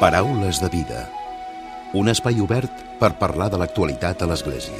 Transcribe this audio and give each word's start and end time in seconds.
Paraules 0.00 0.58
de 0.58 0.68
vida. 0.68 1.04
Un 1.94 2.10
espai 2.10 2.40
obert 2.42 2.80
per 2.98 3.12
parlar 3.14 3.46
de 3.52 3.60
l'actualitat 3.60 4.24
a 4.24 4.26
l'Església. 4.26 4.74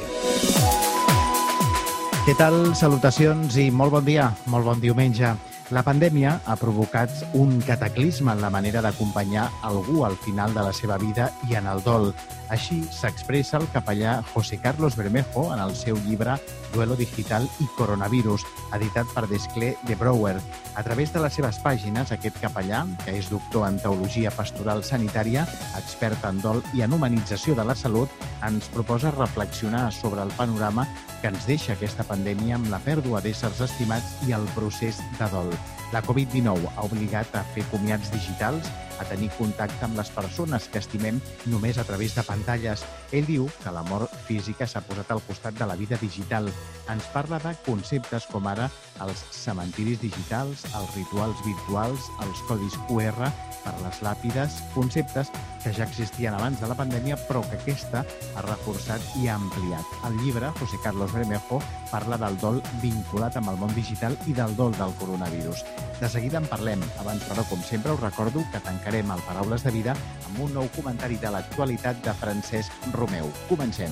Què 2.25 2.35
tal? 2.35 2.73
Salutacions 2.75 3.55
i 3.55 3.69
molt 3.71 3.95
bon 3.95 4.03
dia, 4.03 4.27
molt 4.51 4.67
bon 4.67 4.81
diumenge. 4.83 5.31
La 5.73 5.81
pandèmia 5.81 6.35
ha 6.45 6.53
provocat 6.61 7.09
un 7.33 7.55
cataclisme 7.65 8.29
en 8.35 8.41
la 8.43 8.51
manera 8.53 8.83
d'acompanyar 8.85 9.47
algú 9.65 10.03
al 10.05 10.13
final 10.21 10.53
de 10.53 10.61
la 10.61 10.73
seva 10.77 10.99
vida 11.01 11.31
i 11.49 11.55
en 11.57 11.65
el 11.65 11.81
dol. 11.81 12.11
Així 12.53 12.83
s'expressa 12.93 13.57
el 13.57 13.65
capellà 13.73 14.19
José 14.35 14.59
Carlos 14.61 14.93
Bermejo 14.95 15.47
en 15.55 15.63
el 15.63 15.73
seu 15.73 15.97
llibre 16.05 16.35
Duelo 16.75 16.93
Digital 16.99 17.47
i 17.63 17.65
Coronavirus, 17.79 18.45
editat 18.77 19.09
per 19.15 19.25
Desclé 19.25 19.71
de 19.89 19.95
Brouwer. 19.97 20.35
A 20.75 20.83
través 20.83 21.13
de 21.13 21.23
les 21.23 21.33
seves 21.33 21.57
pàgines, 21.63 22.11
aquest 22.13 22.37
capellà, 22.43 22.83
que 23.01 23.17
és 23.17 23.31
doctor 23.33 23.65
en 23.65 23.81
Teologia 23.81 24.29
Pastoral 24.35 24.83
Sanitària, 24.85 25.47
expert 25.79 26.29
en 26.29 26.43
dol 26.45 26.61
i 26.77 26.85
en 26.85 26.93
humanització 26.93 27.57
de 27.57 27.65
la 27.65 27.73
salut, 27.73 28.11
ens 28.45 28.69
proposa 28.69 29.15
reflexionar 29.17 29.87
sobre 29.95 30.21
el 30.21 30.33
panorama 30.37 30.85
que 31.25 31.31
ens 31.33 31.45
deixa 31.49 31.73
aquesta 31.73 32.03
pandèmia 32.05 32.53
amb 32.59 32.67
la 32.69 32.77
pèrdua 32.85 33.17
d'éssers 33.25 33.57
estimats 33.65 34.11
i 34.27 34.33
el 34.37 34.43
procés 34.53 34.99
de 35.17 35.29
dol. 35.31 35.47
La 35.89 36.03
Covid-19 36.05 36.69
ha 36.69 36.83
obligat 36.85 37.33
a 37.33 37.41
fer 37.55 37.63
comiats 37.71 38.11
digitals, 38.13 38.69
a 38.99 39.05
tenir 39.09 39.31
contacte 39.37 39.85
amb 39.85 39.97
les 39.99 40.11
persones 40.13 40.67
que 40.71 40.81
estimem 40.81 41.19
només 41.51 41.77
a 41.77 41.85
través 41.87 42.15
de 42.15 42.23
pantalles. 42.27 42.85
Ell 43.11 43.27
diu 43.27 43.49
que 43.63 43.73
la 43.73 43.83
mort 43.89 44.11
física 44.27 44.67
s'ha 44.67 44.83
posat 44.85 45.11
al 45.11 45.23
costat 45.27 45.57
de 45.59 45.67
la 45.69 45.77
vida 45.79 45.99
digital. 46.01 46.49
Ens 46.91 47.09
parla 47.13 47.39
de 47.43 47.55
conceptes 47.65 48.27
com 48.31 48.47
ara 48.47 48.69
els 49.03 49.25
cementiris 49.35 49.99
digitals, 50.01 50.63
els 50.73 50.95
rituals 50.95 51.41
virtuals, 51.45 52.07
els 52.23 52.45
codis 52.47 52.77
QR 52.89 53.31
per 53.65 53.73
les 53.81 54.01
làpides, 54.05 54.61
conceptes 54.75 55.31
que 55.63 55.73
ja 55.73 55.87
existien 55.87 56.35
abans 56.37 56.59
de 56.61 56.69
la 56.69 56.77
pandèmia 56.77 57.17
però 57.25 57.41
que 57.49 57.57
aquesta 57.57 58.03
ha 58.35 58.43
reforçat 58.45 59.01
i 59.21 59.27
ha 59.27 59.39
ampliat. 59.39 59.97
El 60.05 60.19
llibre, 60.21 60.51
José 60.59 60.77
Carlos 60.83 61.13
Bermejo, 61.15 61.59
parla 61.89 62.19
del 62.21 62.37
dol 62.41 62.61
vinculat 62.83 63.39
amb 63.39 63.49
el 63.53 63.57
món 63.61 63.73
digital 63.73 64.17
i 64.29 64.37
del 64.37 64.53
dol 64.59 64.75
del 64.77 64.93
coronavirus. 65.01 65.65
De 65.99 66.09
seguida 66.11 66.37
en 66.37 66.47
parlem. 66.51 66.81
Abans, 67.01 67.23
però, 67.25 67.45
com 67.49 67.61
sempre, 67.63 67.93
us 67.95 68.03
recordo 68.03 68.43
que 68.51 68.61
tancarem 68.85 69.09
el 69.09 69.21
Paraules 69.25 69.63
de 69.65 69.71
Vida 69.73 69.93
amb 70.27 70.41
un 70.45 70.51
nou 70.53 70.67
comentari 70.75 71.15
de 71.17 71.31
l'actualitat 71.33 72.03
de 72.05 72.13
Francesc 72.13 72.71
Romeu. 72.93 73.31
Comencem. 73.49 73.89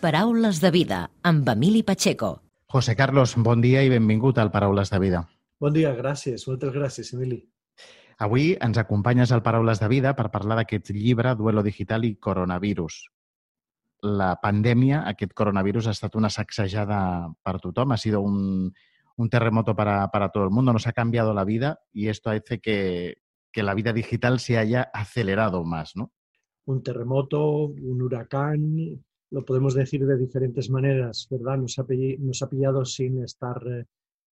Paraules 0.00 0.60
de 0.62 0.70
vida 0.70 1.10
amb 1.22 1.48
Emili 1.48 1.82
Pacheco. 1.82 2.42
José 2.70 2.94
Carlos, 2.94 3.34
bon 3.36 3.60
dia 3.60 3.82
i 3.82 3.90
benvingut 3.90 4.38
al 4.38 4.52
Paraules 4.54 4.90
de 4.90 4.98
Vida. 5.02 5.26
Bon 5.58 5.74
dia, 5.74 5.90
gràcies. 5.98 6.46
Moltes 6.46 6.70
gràcies, 6.72 7.10
Emili. 7.12 7.42
Avui 8.18 8.54
ens 8.62 8.78
acompanyes 8.78 9.32
al 9.32 9.42
Paraules 9.42 9.80
de 9.82 9.88
Vida 9.88 10.14
per 10.14 10.30
parlar 10.30 10.62
d'aquest 10.62 10.94
llibre 10.94 11.34
Duelo 11.34 11.66
Digital 11.66 12.06
i 12.06 12.14
Coronavirus. 12.14 13.08
La 14.02 14.34
pandèmia, 14.40 15.02
aquest 15.08 15.34
coronavirus, 15.36 15.88
ha 15.88 15.94
estat 15.96 16.16
una 16.16 16.30
sacsejada 16.30 17.00
per 17.44 17.58
tothom, 17.60 17.92
ha 17.92 17.98
sido 17.98 18.20
un, 18.20 18.72
terremoto 19.30 19.76
para, 19.76 20.08
todo 20.32 20.44
el 20.44 20.50
mundo, 20.50 20.72
nos 20.72 20.86
ha 20.86 20.92
cambiado 20.92 21.34
la 21.34 21.44
vida 21.44 21.80
y 21.92 22.08
esto 22.08 22.30
hace 22.30 22.60
que, 22.60 23.18
la 23.54 23.74
vida 23.74 23.92
digital 23.92 24.40
se 24.40 24.56
haya 24.56 24.82
acelerado 24.94 25.64
más, 25.64 25.94
¿no? 25.96 26.12
Un 26.64 26.82
terremoto, 26.82 27.66
un 27.66 28.00
huracán, 28.00 29.02
lo 29.30 29.44
podemos 29.44 29.74
decir 29.74 30.06
de 30.06 30.16
diferentes 30.16 30.70
maneras, 30.70 31.26
¿verdad? 31.30 31.58
Nos 31.58 31.78
ha, 31.78 31.84
nos 32.18 32.42
ha 32.42 32.48
pillado 32.48 32.84
sin 32.84 33.22
estar 33.22 33.62
eh, 33.66 33.84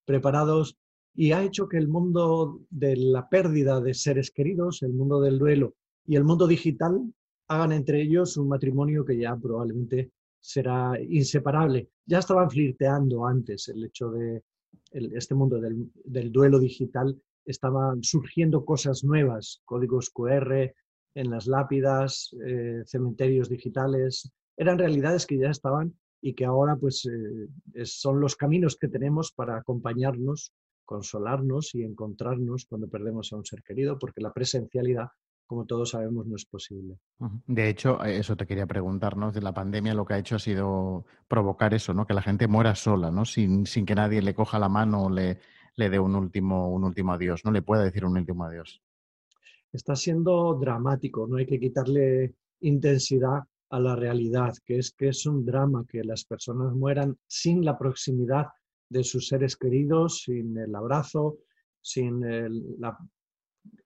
preparados 0.06 0.78
y 1.14 1.32
ha 1.32 1.42
hecho 1.42 1.68
que 1.68 1.76
el 1.76 1.88
mundo 1.88 2.60
de 2.70 2.96
la 2.96 3.28
pérdida 3.28 3.80
de 3.80 3.92
seres 3.92 4.30
queridos, 4.30 4.82
el 4.82 4.94
mundo 4.94 5.20
del 5.20 5.38
duelo 5.38 5.74
y 6.06 6.16
el 6.16 6.24
mundo 6.24 6.46
digital 6.46 7.12
hagan 7.48 7.72
entre 7.72 8.02
ellos 8.02 8.36
un 8.36 8.48
matrimonio 8.48 9.04
que 9.04 9.18
ya 9.18 9.36
probablemente 9.36 10.12
será 10.40 11.00
inseparable. 11.00 11.88
Ya 12.06 12.18
estaban 12.18 12.50
flirteando 12.50 13.26
antes 13.26 13.68
el 13.68 13.84
hecho 13.84 14.10
de 14.10 14.42
este 14.90 15.34
mundo 15.34 15.60
del, 15.60 15.90
del, 16.04 16.32
duelo 16.32 16.58
digital, 16.58 17.20
estaban 17.44 18.02
surgiendo 18.02 18.64
cosas 18.64 19.04
nuevas, 19.04 19.60
códigos 19.64 20.10
QR 20.10 20.72
en 21.14 21.30
las 21.30 21.46
lápidas, 21.46 22.34
eh, 22.46 22.82
cementerios 22.86 23.48
digitales, 23.48 24.30
eran 24.56 24.78
realidades 24.78 25.26
que 25.26 25.38
ya 25.38 25.50
estaban 25.50 25.94
y 26.20 26.34
que 26.34 26.44
ahora 26.44 26.76
pues 26.76 27.06
eh, 27.06 27.84
son 27.84 28.20
los 28.20 28.36
caminos 28.36 28.76
que 28.76 28.88
tenemos 28.88 29.32
para 29.32 29.56
acompañarnos, 29.56 30.52
consolarnos 30.84 31.74
y 31.74 31.82
encontrarnos 31.82 32.66
cuando 32.66 32.88
perdemos 32.88 33.32
a 33.32 33.36
un 33.36 33.44
ser 33.44 33.62
querido, 33.62 33.98
porque 33.98 34.20
la 34.20 34.32
presencialidad 34.32 35.08
como 35.48 35.64
todos 35.64 35.90
sabemos, 35.90 36.26
no 36.26 36.36
es 36.36 36.44
posible. 36.44 36.98
De 37.46 37.70
hecho, 37.70 38.04
eh, 38.04 38.18
eso 38.18 38.36
te 38.36 38.46
quería 38.46 38.66
preguntar, 38.66 39.16
¿no? 39.16 39.32
De 39.32 39.40
la 39.40 39.54
pandemia 39.54 39.94
lo 39.94 40.04
que 40.04 40.12
ha 40.12 40.18
hecho 40.18 40.36
ha 40.36 40.38
sido 40.38 41.06
provocar 41.26 41.72
eso, 41.72 41.94
¿no? 41.94 42.06
Que 42.06 42.12
la 42.12 42.20
gente 42.20 42.46
muera 42.46 42.74
sola, 42.74 43.10
¿no? 43.10 43.24
Sin, 43.24 43.64
sin 43.64 43.86
que 43.86 43.94
nadie 43.94 44.20
le 44.20 44.34
coja 44.34 44.58
la 44.58 44.68
mano 44.68 45.04
o 45.04 45.10
le, 45.10 45.38
le 45.74 45.88
dé 45.88 45.98
un 45.98 46.14
último, 46.14 46.68
un 46.68 46.84
último 46.84 47.14
adiós, 47.14 47.46
¿no? 47.46 47.50
Le 47.50 47.62
pueda 47.62 47.82
decir 47.82 48.04
un 48.04 48.18
último 48.18 48.44
adiós. 48.44 48.82
Está 49.72 49.96
siendo 49.96 50.54
dramático, 50.54 51.26
no 51.26 51.38
hay 51.38 51.46
que 51.46 51.58
quitarle 51.58 52.34
intensidad 52.60 53.40
a 53.70 53.80
la 53.80 53.96
realidad, 53.96 54.52
que 54.66 54.78
es 54.78 54.92
que 54.92 55.08
es 55.08 55.24
un 55.24 55.46
drama 55.46 55.86
que 55.88 56.04
las 56.04 56.24
personas 56.26 56.74
mueran 56.74 57.16
sin 57.26 57.64
la 57.64 57.78
proximidad 57.78 58.48
de 58.90 59.02
sus 59.02 59.28
seres 59.28 59.56
queridos, 59.56 60.24
sin 60.24 60.58
el 60.58 60.74
abrazo, 60.74 61.38
sin 61.80 62.22
el, 62.22 62.76
la 62.78 62.98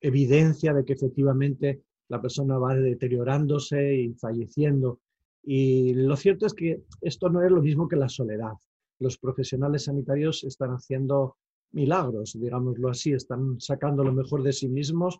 evidencia 0.01 0.73
de 0.73 0.85
que 0.85 0.95
efectivamente 0.95 1.83
la 2.09 2.21
persona 2.21 2.59
va 2.59 2.75
deteriorándose 2.75 3.95
y 3.95 4.15
falleciendo. 4.15 5.01
Y 5.43 5.95
lo 5.95 6.17
cierto 6.17 6.47
es 6.47 6.55
que 6.55 6.83
esto 7.01 7.29
no 7.31 7.43
es 7.43 7.51
lo 7.51 7.63
mismo 7.63 7.89
que 7.89 7.97
la 7.97 8.09
soledad. 8.09 8.55
Los 8.99 9.19
profesionales 9.19 9.85
sanitarios 9.85 10.45
están 10.45 10.71
haciendo 10.71 11.37
milagros, 11.73 12.37
digámoslo 12.39 12.91
así, 12.91 13.13
están 13.13 13.61
sacando 13.61 14.05
lo 14.05 14.13
mejor 14.13 14.43
de 14.43 14.53
sí 14.53 14.69
mismos 14.69 15.19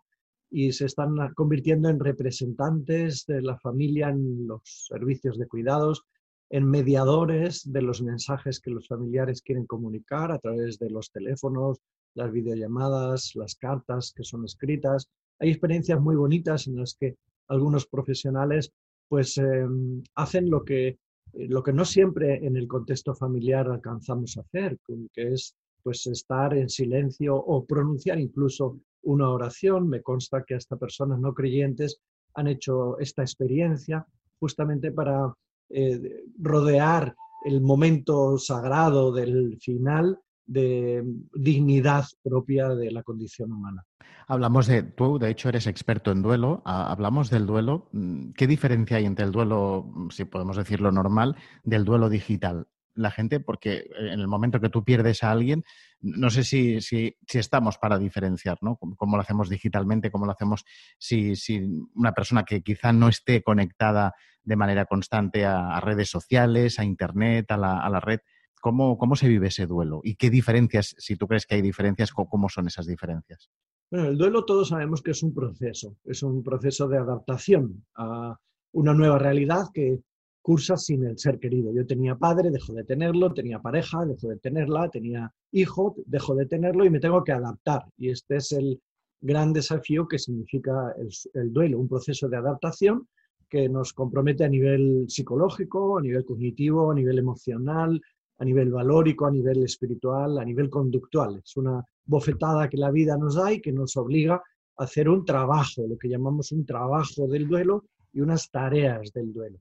y 0.51 0.73
se 0.73 0.85
están 0.85 1.17
convirtiendo 1.35 1.89
en 1.89 1.99
representantes 1.99 3.25
de 3.27 3.41
la 3.41 3.59
familia 3.59 4.11
en 4.11 4.47
los 4.47 4.61
servicios 4.89 5.39
de 5.39 5.49
cuidados, 5.49 6.05
en 6.51 6.69
mediadores 6.69 7.73
de 7.73 7.81
los 7.81 8.03
mensajes 8.03 8.61
que 8.61 8.71
los 8.71 8.87
familiares 8.87 9.41
quieren 9.41 9.65
comunicar 9.65 10.31
a 10.31 10.39
través 10.39 10.79
de 10.79 10.91
los 10.91 11.11
teléfonos, 11.11 11.79
las 12.15 12.33
videollamadas, 12.33 13.33
las 13.35 13.55
cartas 13.55 14.13
que 14.15 14.25
son 14.25 14.45
escritas. 14.45 15.09
Hay 15.39 15.51
experiencias 15.51 16.01
muy 16.01 16.17
bonitas 16.17 16.67
en 16.67 16.77
las 16.77 16.95
que 16.95 17.17
algunos 17.49 17.87
profesionales 17.87 18.73
pues 19.09 19.37
em, 19.39 20.03
hacen 20.15 20.49
lo 20.51 20.65
que, 20.65 20.99
lo 21.35 21.63
que 21.63 21.73
no 21.73 21.85
siempre 21.85 22.47
en 22.47 22.57
el 22.57 22.67
contexto 22.67 23.15
familiar 23.15 23.69
alcanzamos 23.69 24.37
a 24.37 24.41
hacer, 24.41 24.79
que 25.13 25.29
es 25.29 25.55
pues 25.83 26.07
estar 26.07 26.57
en 26.57 26.69
silencio 26.69 27.37
o 27.37 27.65
pronunciar 27.65 28.19
incluso 28.19 28.79
una 29.03 29.29
oración. 29.31 29.89
Me 29.89 30.03
consta 30.03 30.45
que 30.47 30.55
hasta 30.55 30.77
personas 30.77 31.19
no 31.19 31.35
creyentes 31.35 32.01
han 32.35 32.49
hecho 32.49 32.99
esta 32.99 33.23
experiencia 33.23 34.07
justamente 34.39 34.93
para 34.93 35.33
eh, 35.71 36.25
rodear 36.39 37.15
el 37.45 37.61
momento 37.61 38.39
sagrado 38.39 39.13
del 39.13 39.59
final 39.61 40.19
de 40.53 41.03
dignidad 41.35 42.05
propia 42.23 42.69
de 42.69 42.91
la 42.91 43.03
condición 43.03 43.53
humana. 43.53 43.85
Hablamos 44.29 44.67
de, 44.67 44.83
tú 44.83 45.19
de 45.19 45.31
hecho 45.31 45.49
eres 45.49 45.67
experto 45.67 46.13
en 46.13 46.23
duelo, 46.23 46.63
hablamos 46.65 47.31
del 47.31 47.47
duelo. 47.47 47.89
Mm, 47.93 48.33
¿Qué 48.33 48.47
diferencia 48.47 48.99
hay 48.99 49.07
entre 49.07 49.25
el 49.25 49.33
duelo, 49.33 49.91
mm, 49.95 50.11
si 50.11 50.25
podemos 50.25 50.57
decirlo 50.57 50.93
normal, 50.93 51.37
del 51.65 51.85
duelo 51.85 52.09
digital? 52.09 52.67
La 52.95 53.11
gente, 53.11 53.41
porque 53.41 53.89
en 53.97 54.21
el 54.21 54.29
momento 54.29 54.61
que 54.61 54.69
tú 54.69 54.85
pierdes 54.85 55.23
a 55.23 55.31
alguien, 55.31 55.65
no 56.01 56.29
sé 56.29 56.45
si, 56.45 56.83
si, 56.83 57.17
si 57.27 57.39
estamos 57.39 57.79
para 57.79 57.99
diferenciar, 57.99 58.59
¿no? 58.61 58.77
Cómo, 58.77 59.17
lo 59.17 59.23
hacemos 59.23 59.49
digitalmente, 59.49 60.11
cómo 60.11 60.27
lo 60.27 60.33
hacemos 60.33 60.65
si, 60.99 61.35
si, 61.35 61.67
una 61.95 62.13
persona 62.13 62.45
que 62.45 62.63
quizá 62.63 62.93
no 62.93 63.09
esté 63.09 63.43
conectada 63.43 64.15
de 64.45 64.57
manera 64.57 64.85
constante 64.85 65.47
a, 65.47 65.75
a 65.75 65.81
redes 65.81 66.11
sociales, 66.11 66.79
a 66.79 66.85
Internet, 66.85 67.51
a 67.51 67.57
la, 67.57 67.81
a 67.81 67.89
la 67.89 68.01
red, 68.01 68.21
¿Cómo, 68.63 68.97
¿Cómo 68.97 69.17
se 69.17 69.27
vive 69.27 69.49
ese 69.49 69.67
duelo? 69.67 70.01
¿Y 70.05 70.15
qué 70.15 70.31
diferencias, 70.31 70.95
si 70.97 71.17
tú 71.17 71.27
crees 71.27 71.47
que 71.47 71.57
hay 71.57 71.63
diferencias, 71.63 72.13
cómo 72.13 72.49
son 72.49 72.69
esas 72.69 72.87
diferencias? 72.87 73.51
Bueno, 73.91 74.07
el 74.07 74.17
duelo 74.17 74.45
todos 74.45 74.69
sabemos 74.69 75.03
que 75.03 75.11
es 75.11 75.21
un 75.25 75.35
proceso, 75.35 75.97
es 76.05 76.23
un 76.23 76.45
proceso 76.45 76.87
de 76.87 76.97
adaptación 76.97 77.85
a 77.97 78.39
una 78.73 78.95
nueva 78.95 79.19
realidad 79.19 79.65
que 79.75 79.99
cursa 80.41 80.77
sin 80.77 81.05
el 81.05 81.19
ser 81.19 81.41
querido. 81.41 81.75
Yo 81.75 81.85
tenía 81.85 82.15
padre, 82.15 82.53
dejo 82.53 82.73
de 82.73 82.85
tenerlo, 82.85 83.35
tenía 83.35 83.59
pareja, 83.59 84.05
dejo 84.05 84.29
de 84.29 84.37
tenerla, 84.37 84.89
tenía 84.91 85.35
hijo, 85.51 85.97
dejo 86.07 86.37
de 86.37 86.47
tenerlo 86.47 86.85
y 86.85 86.91
me 86.91 87.01
tengo 87.01 87.25
que 87.25 87.33
adaptar. 87.33 87.83
Y 87.99 88.11
este 88.11 88.37
es 88.37 88.53
el 88.53 88.81
gran 89.21 89.53
desafío 89.53 90.07
que 90.07 90.21
significa 90.21 90.95
el, 90.97 91.09
el 91.35 91.53
duelo, 91.53 91.81
un 91.81 91.89
proceso 91.89 92.29
de 92.29 92.37
adaptación 92.37 93.09
que 93.53 93.69
nos 93.69 93.93
compromete 93.93 94.45
a 94.45 94.49
nivel 94.49 95.05
psicológico, 95.09 95.99
a 95.99 96.01
nivel 96.01 96.25
cognitivo, 96.25 96.91
a 96.91 96.95
nivel 96.95 97.19
emocional, 97.19 98.01
a 98.39 98.45
nivel 98.45 98.71
valórico, 98.71 99.27
a 99.27 99.31
nivel 99.31 99.63
espiritual, 99.63 100.39
a 100.39 100.45
nivel 100.45 100.69
conductual. 100.69 101.41
Es 101.45 101.57
una 101.57 101.85
bofetada 102.05 102.69
que 102.69 102.77
la 102.77 102.91
vida 102.91 103.17
nos 103.17 103.37
da 103.37 103.53
y 103.53 103.61
que 103.61 103.73
nos 103.73 103.97
obliga 103.97 104.35
a 104.35 104.85
hacer 104.85 105.09
un 105.09 105.25
trabajo, 105.25 105.87
lo 105.87 105.97
que 105.97 106.09
llamamos 106.09 106.53
un 106.53 106.65
trabajo 106.67 107.29
del 107.29 107.47
duelo 107.47 107.85
y 108.13 108.21
unas 108.21 108.51
tareas 108.51 109.13
del 109.13 109.33
duelo. 109.33 109.59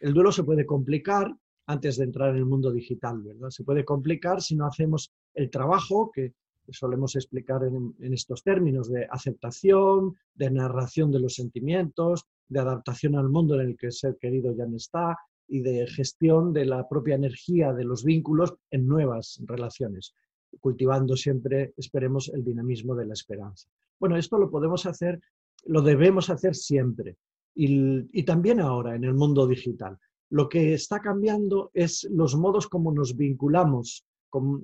El 0.00 0.12
duelo 0.12 0.32
se 0.32 0.44
puede 0.44 0.66
complicar 0.66 1.34
antes 1.66 1.96
de 1.96 2.04
entrar 2.04 2.30
en 2.30 2.36
el 2.36 2.44
mundo 2.44 2.70
digital, 2.70 3.22
¿verdad? 3.22 3.50
Se 3.50 3.64
puede 3.64 3.84
complicar 3.84 4.42
si 4.42 4.54
no 4.54 4.66
hacemos 4.66 5.12
el 5.34 5.50
trabajo 5.50 6.10
que 6.12 6.34
solemos 6.70 7.14
explicar 7.16 7.62
en, 7.64 7.94
estos 8.12 8.42
términos 8.42 8.90
de 8.90 9.06
aceptación, 9.10 10.16
de 10.34 10.50
narración 10.50 11.10
de 11.10 11.20
los 11.20 11.34
sentimientos, 11.34 12.26
de 12.48 12.60
adaptación 12.60 13.16
al 13.16 13.28
mundo 13.28 13.54
en 13.54 13.68
el 13.68 13.76
que 13.76 13.86
el 13.86 13.92
ser 13.92 14.16
querido 14.18 14.54
ya 14.54 14.66
no 14.66 14.76
está 14.76 15.16
y 15.48 15.60
de 15.60 15.86
gestión 15.86 16.52
de 16.52 16.64
la 16.64 16.88
propia 16.88 17.14
energía 17.14 17.72
de 17.72 17.84
los 17.84 18.04
vínculos 18.04 18.54
en 18.70 18.86
nuevas 18.86 19.40
relaciones, 19.44 20.14
cultivando 20.60 21.16
siempre, 21.16 21.74
esperemos, 21.76 22.30
el 22.34 22.44
dinamismo 22.44 22.94
de 22.94 23.06
la 23.06 23.14
esperanza. 23.14 23.68
Bueno, 23.98 24.16
esto 24.16 24.38
lo 24.38 24.50
podemos 24.50 24.86
hacer, 24.86 25.20
lo 25.66 25.82
debemos 25.82 26.30
hacer 26.30 26.54
siempre 26.54 27.16
y, 27.54 28.22
también 28.24 28.60
ahora 28.60 28.96
en 28.96 29.04
el 29.04 29.14
mundo 29.14 29.46
digital. 29.46 29.98
Lo 30.30 30.48
que 30.48 30.74
está 30.74 31.00
cambiando 31.00 31.70
es 31.74 32.04
los 32.10 32.34
modos 32.36 32.66
como 32.66 32.92
nos 32.92 33.16
vinculamos. 33.16 34.04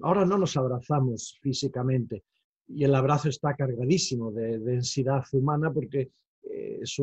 ahora 0.02 0.24
no 0.24 0.36
nos 0.36 0.56
abrazamos 0.56 1.38
físicamente 1.40 2.24
y 2.66 2.84
el 2.84 2.94
abrazo 2.94 3.28
está 3.28 3.54
cargadísimo 3.54 4.32
de, 4.32 4.58
densidad 4.58 5.22
humana 5.32 5.72
porque 5.72 6.10
eh, 6.42 6.78
es, 6.82 6.96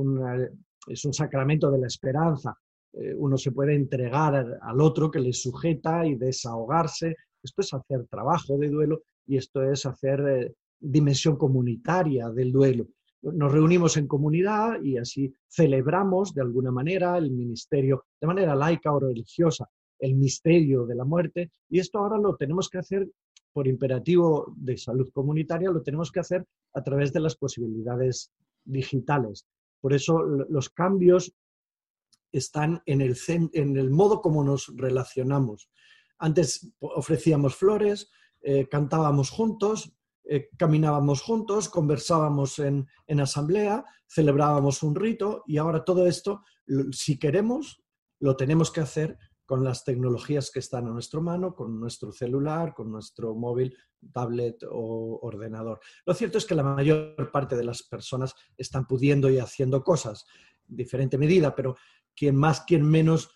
es 0.88 1.06
un 1.06 1.13
sacramento 1.13 1.71
de 1.71 1.80
la 1.80 1.88
esperanza. 1.88 2.57
Eh, 2.99 3.13
uno 3.15 3.38
se 3.38 3.51
puede 3.51 3.75
entregar 3.75 4.59
al 4.61 4.81
otro 4.81 5.09
que 5.11 5.19
le 5.19 5.33
sujeta 5.33 6.05
y 6.05 6.15
desahogarse. 6.15 7.15
Esto 7.41 7.61
es 7.61 7.73
hacer 7.73 8.05
trabajo 8.07 8.57
de 8.57 8.69
duelo 8.69 9.01
y 9.25 9.38
esto 9.38 9.63
es 9.63 9.85
hacer 9.85 10.19
eh, 10.27 10.53
dimensión 10.79 11.38
comunitaria 11.38 12.29
del 12.29 12.51
duelo 12.51 12.88
nos 13.21 13.51
reunimos 13.51 13.97
en 13.97 14.07
comunidad 14.07 14.81
y 14.81 14.97
así 14.97 15.33
celebramos 15.47 16.33
de 16.33 16.41
alguna 16.41 16.71
manera 16.71 17.17
el 17.17 17.31
ministerio, 17.31 18.05
de 18.19 18.27
manera 18.27 18.55
laica 18.55 18.94
o 18.94 18.99
religiosa, 18.99 19.69
el 19.99 20.15
misterio 20.15 20.85
de 20.85 20.95
la 20.95 21.05
muerte. 21.05 21.51
Y 21.69 21.79
esto 21.79 21.99
ahora 21.99 22.17
lo 22.17 22.35
tenemos 22.35 22.69
que 22.69 22.77
hacer 22.77 23.07
por 23.51 23.67
imperativo 23.67 24.53
de 24.55 24.77
salud 24.77 25.09
comunitaria, 25.11 25.71
lo 25.71 25.81
tenemos 25.81 26.11
que 26.11 26.19
hacer 26.19 26.45
a 26.73 26.83
través 26.83 27.11
de 27.11 27.19
las 27.19 27.35
posibilidades 27.35 28.31
digitales. 28.63 29.45
Por 29.81 29.94
eso 29.94 30.21
los 30.21 30.69
cambios 30.69 31.33
están 32.31 32.81
en 32.85 33.01
el, 33.01 33.18
en 33.27 33.91
modo 33.91 34.21
como 34.21 34.44
nos 34.44 34.71
relacionamos. 34.75 35.69
Antes 36.19 36.74
ofrecíamos 36.79 37.56
flores, 37.56 38.09
eh, 38.41 38.68
cantábamos 38.69 39.29
juntos, 39.29 39.94
eh, 40.29 40.50
caminábamos 40.57 41.21
juntos, 41.21 41.69
conversábamos 41.69 42.59
en, 42.59 42.88
asamblea, 43.19 43.85
celebrábamos 44.07 44.83
un 44.83 44.95
rito 44.95 45.44
y 45.47 45.57
ahora 45.57 45.85
todo 45.85 46.06
esto, 46.06 46.41
si 46.91 47.18
queremos, 47.18 47.81
lo 48.19 48.35
tenemos 48.35 48.71
que 48.71 48.81
hacer 48.81 49.18
con 49.45 49.63
las 49.63 49.85
tecnologías 49.85 50.51
que 50.51 50.59
están 50.59 50.88
a 50.88 50.91
nuestra 50.91 51.21
mano, 51.21 51.56
con 51.56 51.80
nuestro 51.80 52.12
celular, 52.12 52.73
con 52.73 52.91
nuestro 52.91 53.33
móvil, 53.35 53.73
tablet 54.12 54.62
o 54.69 55.19
ordenador. 55.21 55.80
Lo 56.06 56.13
cierto 56.13 56.38
es 56.38 56.45
que 56.45 56.56
la 56.56 56.63
mayor 56.63 57.31
parte 57.31 57.56
de 57.56 57.63
las 57.63 57.83
personas 57.83 58.35
están 58.57 58.85
pudiendo 58.85 59.30
y 59.30 59.39
haciendo 59.39 59.81
cosas, 59.83 60.25
en 60.68 60.75
diferente 60.75 61.18
medida, 61.18 61.56
pero 61.56 61.77
quien 62.18 62.36
más, 62.36 62.62
quien 62.62 62.84
menos, 62.84 63.30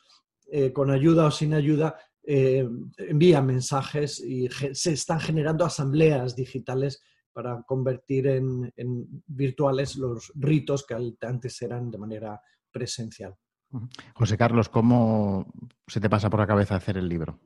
eh, 0.47 0.73
con 0.73 0.89
ayuda 0.89 1.27
o 1.27 1.31
sin 1.31 1.53
ayuda, 1.53 1.95
eh, 2.23 2.67
envía 2.97 3.41
mensajes 3.41 4.19
y 4.19 4.49
se 4.73 4.93
están 4.93 5.19
generando 5.19 5.63
asambleas 5.63 6.35
digitales 6.35 7.01
para 7.31 7.61
convertir 7.63 8.27
en, 8.27 8.73
virtuales 9.27 9.95
los 9.95 10.31
ritos 10.35 10.85
que 10.85 10.95
antes 11.21 11.61
eran 11.61 11.89
de 11.89 11.97
manera 11.97 12.41
presencial. 12.69 13.35
José 14.13 14.37
Carlos, 14.37 14.67
¿cómo 14.67 15.45
se 15.87 16.01
te 16.01 16.09
pasa 16.09 16.29
por 16.29 16.41
la 16.41 16.47
cabeza 16.47 16.75
hacer 16.75 16.97
el 16.97 17.07
libro? 17.07 17.39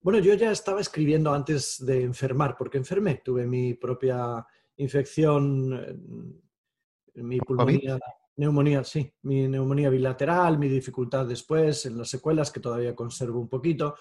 Bueno, 0.00 0.18
yo 0.20 0.34
ya 0.34 0.50
estaba 0.50 0.80
escribiendo 0.80 1.32
antes 1.32 1.84
de 1.84 2.02
enfermar, 2.02 2.56
porque 2.56 2.78
enfermé, 2.78 3.20
tuve 3.24 3.46
mi 3.46 3.74
propia 3.74 4.46
infección, 4.76 6.42
mi 7.14 7.38
pulmonía 7.38 7.98
Neumonía, 8.36 8.82
sí, 8.82 9.12
mi 9.22 9.46
neumonía 9.46 9.90
bilateral, 9.90 10.58
mi 10.58 10.68
dificultad 10.68 11.26
después 11.26 11.86
en 11.86 11.96
las 11.98 12.08
secuelas, 12.08 12.50
que 12.50 12.60
todavía 12.60 12.94
conservo 12.94 13.40
un 13.40 13.48
poquito. 13.48 13.94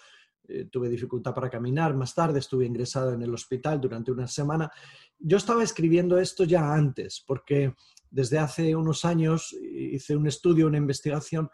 Eh, 0.45 0.65
tuve 0.65 0.89
dificultad 0.89 1.33
para 1.33 1.49
caminar 1.49 1.95
más 1.95 2.13
tarde, 2.13 2.39
estuve 2.39 2.65
ingresado 2.65 3.13
en 3.13 3.21
el 3.21 3.33
hospital 3.33 3.79
durante 3.79 4.11
una 4.11 4.27
semana. 4.27 4.71
Yo 5.19 5.37
estaba 5.37 5.63
escribiendo 5.63 6.17
esto 6.17 6.43
ya 6.43 6.73
antes, 6.73 7.23
porque 7.25 7.73
desde 8.09 8.39
hace 8.39 8.75
unos 8.75 9.05
años 9.05 9.55
hice 9.61 10.15
un 10.15 10.27
estudio, 10.27 10.67
una 10.67 10.77
investigación 10.77 11.49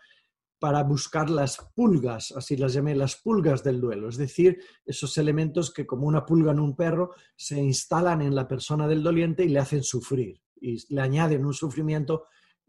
para 0.59 0.83
buscar 0.83 1.29
las 1.29 1.57
pulgas, 1.73 2.33
así 2.35 2.57
las 2.57 2.73
llamé 2.73 2.93
las 2.95 3.15
pulgas 3.15 3.63
del 3.63 3.79
duelo, 3.79 4.09
es 4.09 4.17
decir, 4.17 4.59
esos 4.85 5.17
elementos 5.17 5.73
que 5.73 5.85
como 5.85 6.05
una 6.05 6.25
pulga 6.25 6.51
en 6.51 6.59
un 6.59 6.75
perro 6.75 7.11
se 7.35 7.57
instalan 7.57 8.21
en 8.21 8.35
la 8.35 8.47
persona 8.47 8.87
del 8.87 9.01
doliente 9.01 9.45
y 9.45 9.49
le 9.49 9.59
hacen 9.59 9.83
sufrir 9.83 10.41
y 10.59 10.77
le 10.93 11.01
añaden 11.01 11.45
un 11.45 11.53
sufrimiento 11.53 12.25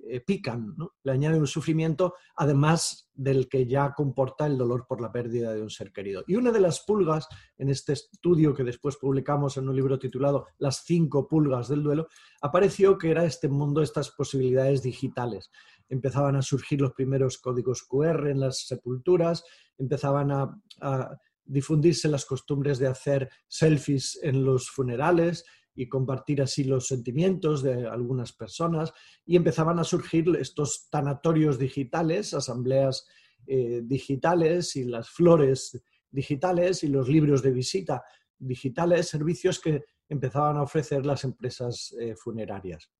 eh, 0.08 0.20
pican, 0.20 0.74
le 1.02 1.12
añaden 1.12 1.40
un 1.40 1.46
sufrimiento 1.46 2.14
además 2.36 3.10
del 3.14 3.48
que 3.48 3.66
ya 3.66 3.92
comporta 3.94 4.46
el 4.46 4.56
dolor 4.56 4.86
por 4.88 5.00
la 5.00 5.12
pérdida 5.12 5.52
de 5.52 5.62
un 5.62 5.70
ser 5.70 5.92
querido. 5.92 6.24
Y 6.26 6.36
una 6.36 6.52
de 6.52 6.60
las 6.60 6.80
pulgas 6.80 7.26
en 7.58 7.68
este 7.68 7.92
estudio 7.92 8.54
que 8.54 8.64
después 8.64 8.96
publicamos 8.96 9.56
en 9.56 9.68
un 9.68 9.76
libro 9.76 9.98
titulado 9.98 10.46
Las 10.58 10.84
cinco 10.84 11.28
pulgas 11.28 11.68
del 11.68 11.82
duelo, 11.82 12.08
apareció 12.40 12.96
que 12.96 13.10
era 13.10 13.24
este 13.24 13.48
mundo, 13.48 13.82
estas 13.82 14.10
posibilidades 14.10 14.82
digitales. 14.82 15.50
Empezaban 15.88 16.36
a 16.36 16.42
surgir 16.42 16.80
los 16.80 16.92
primeros 16.92 17.38
códigos 17.38 17.82
QR 17.82 18.28
en 18.28 18.40
las 18.40 18.66
sepulturas, 18.66 19.44
empezaban 19.76 20.30
a 20.30 21.18
difundirse 21.50 22.08
las 22.08 22.24
costumbres 22.24 22.78
de 22.78 22.86
hacer 22.86 23.28
selfies 23.48 24.18
en 24.22 24.44
los 24.44 24.70
funerales, 24.70 25.44
y 25.80 25.88
compartir 25.88 26.42
así 26.42 26.64
los 26.64 26.88
sentimientos 26.88 27.62
de 27.62 27.86
algunas 27.88 28.34
personas 28.34 28.92
y 29.24 29.36
empezaban 29.36 29.78
a 29.78 29.84
surgir 29.84 30.28
estos 30.38 30.90
tanatorios 30.90 31.58
digitales, 31.58 32.34
asambleas 32.34 33.08
eh, 33.46 33.80
digitales 33.82 34.76
y 34.76 34.84
las 34.84 35.08
flores 35.08 35.82
digitales 36.10 36.84
y 36.84 36.88
los 36.88 37.08
libros 37.08 37.42
de 37.42 37.52
visita 37.52 38.04
digitales, 38.38 39.08
servicios 39.08 39.58
que 39.58 39.84
empezaban 40.06 40.58
a 40.58 40.62
ofrecer 40.64 41.06
las 41.06 41.24
empresas 41.24 41.96
eh, 41.98 42.14
funerarias. 42.14 42.90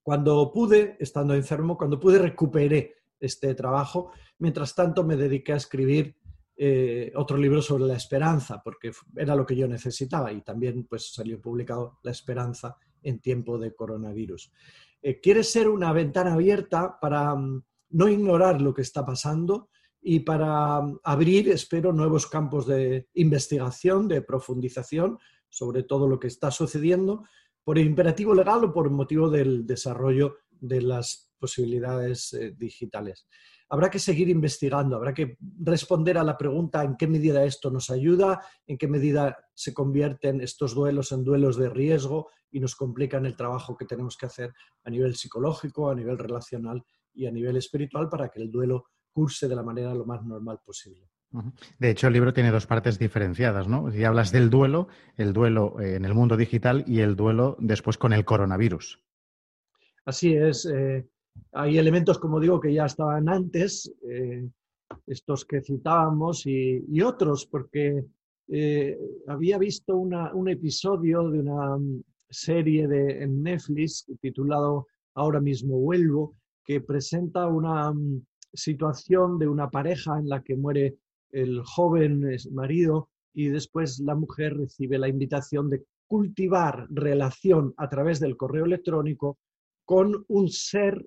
Cuando 0.00 0.52
pude, 0.52 0.96
estando 1.00 1.34
enfermo, 1.34 1.76
cuando 1.76 1.98
pude 1.98 2.20
recuperé 2.20 2.98
este 3.18 3.52
trabajo, 3.56 4.12
mientras 4.38 4.76
tanto 4.76 5.02
me 5.02 5.16
dediqué 5.16 5.54
a 5.54 5.56
escribir 5.56 6.19
eh, 6.62 7.10
otro 7.14 7.38
libro 7.38 7.62
sobre 7.62 7.86
la 7.86 7.96
esperanza, 7.96 8.60
porque 8.62 8.92
era 9.16 9.34
lo 9.34 9.46
que 9.46 9.56
yo 9.56 9.66
necesitaba 9.66 10.30
y 10.30 10.42
también 10.42 10.84
pues, 10.84 11.10
salió 11.14 11.40
publicado 11.40 12.00
La 12.02 12.10
esperanza 12.10 12.76
en 13.02 13.18
tiempo 13.18 13.56
de 13.56 13.74
coronavirus. 13.74 14.52
Eh, 15.00 15.22
quiere 15.22 15.42
ser 15.42 15.70
una 15.70 15.90
ventana 15.94 16.34
abierta 16.34 16.98
para 17.00 17.34
mm, 17.34 17.64
no 17.92 18.08
ignorar 18.08 18.60
lo 18.60 18.74
que 18.74 18.82
está 18.82 19.06
pasando 19.06 19.70
y 20.02 20.20
para 20.20 20.82
mm, 20.82 21.00
abrir, 21.02 21.48
espero, 21.48 21.94
nuevos 21.94 22.26
campos 22.26 22.66
de 22.66 23.08
investigación, 23.14 24.06
de 24.06 24.20
profundización 24.20 25.18
sobre 25.48 25.84
todo 25.84 26.06
lo 26.08 26.20
que 26.20 26.26
está 26.26 26.50
sucediendo 26.50 27.24
por 27.64 27.78
el 27.78 27.86
imperativo 27.86 28.34
legal 28.34 28.64
o 28.64 28.72
por 28.74 28.90
motivo 28.90 29.30
del 29.30 29.66
desarrollo 29.66 30.36
de 30.50 30.82
las 30.82 31.32
posibilidades 31.38 32.34
eh, 32.34 32.54
digitales 32.54 33.26
habrá 33.70 33.88
que 33.88 33.98
seguir 33.98 34.28
investigando, 34.28 34.96
habrá 34.96 35.14
que 35.14 35.38
responder 35.62 36.18
a 36.18 36.24
la 36.24 36.36
pregunta 36.36 36.82
en 36.82 36.96
qué 36.96 37.06
medida 37.06 37.44
esto 37.44 37.70
nos 37.70 37.88
ayuda, 37.88 38.40
en 38.66 38.76
qué 38.76 38.88
medida 38.88 39.38
se 39.54 39.72
convierten 39.72 40.40
estos 40.40 40.74
duelos 40.74 41.12
en 41.12 41.24
duelos 41.24 41.56
de 41.56 41.70
riesgo 41.70 42.28
y 42.50 42.58
nos 42.58 42.74
complican 42.74 43.26
el 43.26 43.36
trabajo 43.36 43.76
que 43.76 43.86
tenemos 43.86 44.16
que 44.16 44.26
hacer 44.26 44.52
a 44.84 44.90
nivel 44.90 45.14
psicológico, 45.14 45.88
a 45.88 45.94
nivel 45.94 46.18
relacional 46.18 46.84
y 47.14 47.26
a 47.26 47.30
nivel 47.30 47.56
espiritual 47.56 48.08
para 48.08 48.28
que 48.28 48.42
el 48.42 48.50
duelo 48.50 48.86
curse 49.12 49.48
de 49.48 49.54
la 49.54 49.62
manera 49.62 49.94
lo 49.94 50.04
más 50.04 50.22
normal 50.24 50.60
posible. 50.64 51.08
De 51.78 51.90
hecho, 51.90 52.08
el 52.08 52.12
libro 52.12 52.32
tiene 52.32 52.50
dos 52.50 52.66
partes 52.66 52.98
diferenciadas, 52.98 53.68
¿no? 53.68 53.90
Si 53.92 54.02
hablas 54.02 54.32
del 54.32 54.50
duelo, 54.50 54.88
el 55.16 55.32
duelo 55.32 55.80
eh, 55.80 55.94
en 55.94 56.04
el 56.04 56.12
mundo 56.12 56.36
digital 56.36 56.82
y 56.88 57.00
el 57.00 57.14
duelo 57.14 57.56
después 57.60 57.98
con 57.98 58.12
el 58.12 58.24
coronavirus. 58.24 59.00
Así 60.04 60.34
es. 60.34 60.66
Eh, 60.66 61.08
hay 61.52 61.78
elementos, 61.78 62.18
como 62.18 62.40
digo, 62.40 62.60
que 62.60 62.72
ya 62.72 62.86
estaban 62.86 63.28
antes, 63.28 63.92
eh, 64.08 64.48
estos 65.06 65.44
que 65.44 65.62
citábamos, 65.62 66.46
y, 66.46 67.00
otros, 67.02 67.46
porque 67.46 68.04
eh, 68.48 68.98
había 69.26 69.58
visto 69.58 69.96
un 69.96 70.48
episodio 70.48 71.28
de 71.28 71.40
una 71.40 71.76
mm, 71.76 72.02
serie 72.28 72.86
de, 72.88 73.22
en 73.22 73.42
Netflix 73.42 74.06
titulado 74.20 74.86
Ahora 75.14 75.40
mismo 75.40 75.76
vuelvo, 75.78 76.36
que 76.64 76.80
presenta 76.80 77.48
una 77.48 77.92
mm, 77.92 78.22
situación 78.52 79.38
de 79.38 79.48
una 79.48 79.70
pareja 79.70 80.18
en 80.18 80.28
la 80.28 80.42
que 80.42 80.56
muere 80.56 80.96
el 81.32 81.62
joven 81.64 82.24
marido 82.52 83.08
y 83.32 83.48
después 83.48 84.00
la 84.00 84.14
mujer 84.14 84.56
recibe 84.56 84.98
la 84.98 85.08
invitación 85.08 85.70
de 85.70 85.84
cultivar 86.06 86.86
relación 86.90 87.74
a 87.76 87.88
través 87.88 88.18
del 88.18 88.36
correo 88.36 88.64
electrónico 88.64 89.38
con 89.84 90.24
un 90.28 90.48
ser 90.48 91.06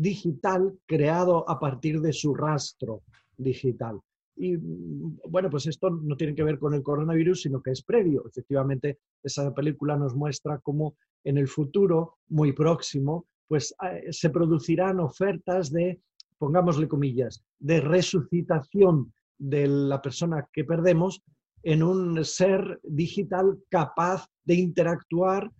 digital 0.00 0.78
creado 0.86 1.48
a 1.48 1.58
partir 1.58 2.00
de 2.00 2.12
su 2.12 2.34
rastro 2.34 3.02
digital. 3.36 4.00
Y 4.36 4.56
bueno, 4.56 5.50
pues 5.50 5.66
esto 5.66 5.90
no 5.90 6.16
tiene 6.16 6.34
que 6.34 6.42
ver 6.42 6.58
con 6.58 6.74
el 6.74 6.82
coronavirus, 6.82 7.42
sino 7.42 7.62
que 7.62 7.72
es 7.72 7.82
previo. 7.82 8.24
Efectivamente, 8.26 8.98
esa 9.22 9.52
película 9.54 9.96
nos 9.96 10.14
muestra 10.14 10.58
cómo 10.58 10.96
en 11.24 11.36
el 11.36 11.48
futuro 11.48 12.16
muy 12.28 12.52
próximo, 12.52 13.26
pues 13.46 13.74
eh, 13.82 14.10
se 14.10 14.30
producirán 14.30 15.00
ofertas 15.00 15.70
de, 15.70 16.00
pongámosle 16.38 16.88
comillas, 16.88 17.44
de 17.58 17.80
resucitación 17.80 19.12
de 19.38 19.66
la 19.66 20.00
persona 20.00 20.48
que 20.52 20.64
perdemos 20.64 21.22
en 21.62 21.82
un 21.82 22.24
ser 22.24 22.80
digital 22.82 23.58
capaz 23.68 24.26
de 24.44 24.54
interactuar 24.54 25.50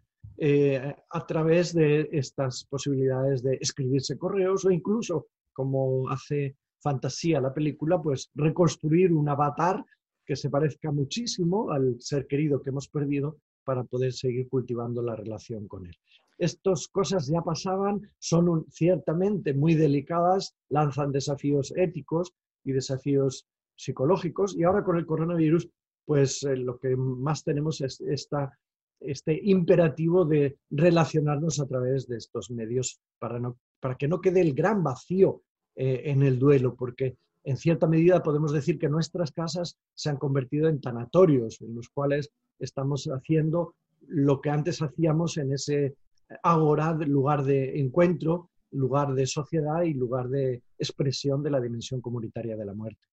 eh, 0.45 0.97
a 1.09 1.25
través 1.25 1.73
de 1.73 2.09
estas 2.11 2.65
posibilidades 2.65 3.45
de 3.45 3.59
escribirse 3.61 4.19
correos 4.19 4.65
o 4.65 4.73
incluso, 4.73 5.29
como 5.53 6.09
hace 6.09 6.57
fantasía 6.81 7.41
la 7.41 7.55
película, 7.55 8.03
pues 8.03 8.29
reconstruir 8.35 9.13
un 9.13 9.29
avatar 9.29 9.85
que 10.27 10.35
se 10.35 10.51
parezca 10.51 10.91
muchísimo 10.91 11.71
al 11.71 11.95
ser 12.01 12.27
querido 12.27 12.61
que 12.61 12.71
hemos 12.71 12.89
perdido 12.89 13.37
para 13.63 13.85
poder 13.85 14.13
seguir 14.13 14.49
cultivando 14.49 15.01
la 15.01 15.15
relación 15.15 15.69
con 15.69 15.87
él. 15.87 15.95
Estas 16.39 16.89
cosas 16.89 17.29
ya 17.29 17.43
pasaban, 17.43 18.01
son 18.19 18.67
ciertamente 18.69 19.55
muy 19.55 19.77
delicadas, 19.77 20.57
lanzan 20.71 21.13
desafíos 21.13 21.73
éticos 21.77 22.33
y 22.65 22.73
desafíos 22.73 23.47
psicológicos 23.77 24.57
y 24.57 24.65
ahora 24.65 24.83
con 24.83 24.99
el 24.99 25.07
coronavirus 25.07 25.69
pues 26.05 26.43
eh, 26.43 26.57
lo 26.57 26.81
que 26.81 26.97
más 26.97 27.45
tenemos 27.45 27.81
es 27.81 28.01
esta, 28.01 28.59
este 29.05 29.41
imperativo 29.43 30.25
de 30.25 30.59
relacionarnos 30.71 31.61
a 31.61 31.67
través 31.67 32.07
de 32.09 32.17
estos 32.17 32.51
medios 32.51 33.01
para, 33.19 33.39
no, 33.39 33.59
para 33.81 33.97
que 33.97 34.09
no 34.09 34.21
quede 34.21 34.41
el 34.41 34.55
gran 34.55 34.83
vacío 34.83 35.43
eh, 35.75 36.03
en 36.07 36.23
el 36.23 36.39
duelo, 36.39 36.75
porque 36.75 37.17
en 37.45 37.57
cierta 37.57 37.87
medida 37.87 38.23
podemos 38.23 38.53
decir 38.53 38.79
que 38.79 38.89
nuestras 38.89 39.33
casas 39.33 39.79
se 39.95 40.11
han 40.11 40.17
convertido 40.17 40.69
en 40.69 40.81
tanatorios, 40.81 41.61
en 41.61 41.75
los 41.75 41.89
cuales 41.89 42.31
estamos 42.59 43.07
haciendo 43.07 43.75
lo 44.07 44.41
que 44.41 44.51
antes 44.51 44.83
hacíamos 44.83 45.37
en 45.39 45.53
ese 45.53 45.97
agora, 46.43 46.93
lugar 46.93 47.45
de 47.45 47.81
encuentro, 47.81 48.51
lugar 48.71 49.15
de 49.15 49.27
sociedad 49.27 49.83
y 49.83 49.95
lugar 49.95 50.29
de 50.29 50.63
expresión 50.79 51.43
de 51.43 51.51
la 51.51 51.61
dimensión 51.61 52.01
comunitaria 52.01 52.57
de 52.57 52.65
la 52.65 52.75
muerte. 52.75 53.07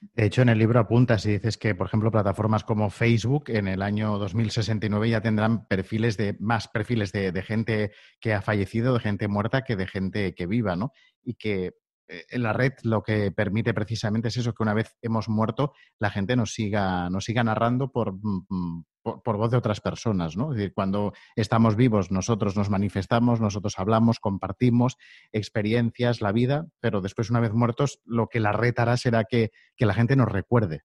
De 0.00 0.24
hecho, 0.24 0.42
en 0.42 0.48
el 0.48 0.58
libro 0.58 0.78
apuntas 0.78 1.26
y 1.26 1.32
dices 1.32 1.58
que, 1.58 1.74
por 1.74 1.86
ejemplo, 1.86 2.10
plataformas 2.10 2.64
como 2.64 2.90
Facebook 2.90 3.44
en 3.48 3.68
el 3.68 3.82
año 3.82 4.18
2069 4.18 5.10
ya 5.10 5.20
tendrán 5.20 5.66
perfiles 5.66 6.16
de 6.16 6.36
más 6.38 6.68
perfiles 6.68 7.12
de, 7.12 7.32
de, 7.32 7.42
gente 7.42 7.92
que 8.20 8.32
ha 8.34 8.42
fallecido, 8.42 8.94
de 8.94 9.00
gente 9.00 9.28
muerta, 9.28 9.62
que 9.62 9.76
de 9.76 9.86
gente 9.86 10.34
que 10.34 10.46
viva, 10.46 10.76
¿no? 10.76 10.92
Y 11.24 11.34
que 11.34 11.74
en 12.08 12.42
la 12.42 12.52
red 12.52 12.72
lo 12.82 13.02
que 13.02 13.30
permite 13.30 13.74
precisamente 13.74 14.28
es 14.28 14.36
eso, 14.36 14.54
que 14.54 14.62
una 14.62 14.74
vez 14.74 14.96
hemos 15.02 15.28
muerto, 15.28 15.72
la 15.98 16.10
gente 16.10 16.36
nos 16.36 16.52
siga, 16.52 17.10
nos 17.10 17.24
siga 17.24 17.44
narrando 17.44 17.92
por, 17.92 18.14
mm, 18.14 18.46
mm, 18.48 18.84
por, 19.02 19.36
voz 19.36 19.50
de 19.50 19.56
otras 19.56 19.80
personas, 19.80 20.36
¿no? 20.36 20.52
Es 20.52 20.58
decir, 20.58 20.72
cuando 20.74 21.12
estamos 21.36 21.76
vivos, 21.76 22.10
nosotros 22.10 22.56
nos 22.56 22.70
manifestamos, 22.70 23.40
nosotros 23.40 23.78
hablamos, 23.78 24.20
compartimos 24.20 24.96
experiencias, 25.32 26.20
la 26.20 26.32
vida, 26.32 26.66
pero 26.80 27.00
después, 27.00 27.30
una 27.30 27.40
vez 27.40 27.52
muertos, 27.52 28.00
lo 28.04 28.28
que 28.28 28.40
la 28.40 28.52
red 28.52 28.74
hará 28.78 28.96
será 28.96 29.24
que, 29.24 29.50
que 29.76 29.86
la 29.86 29.94
gente 29.94 30.16
nos 30.16 30.30
recuerde. 30.30 30.82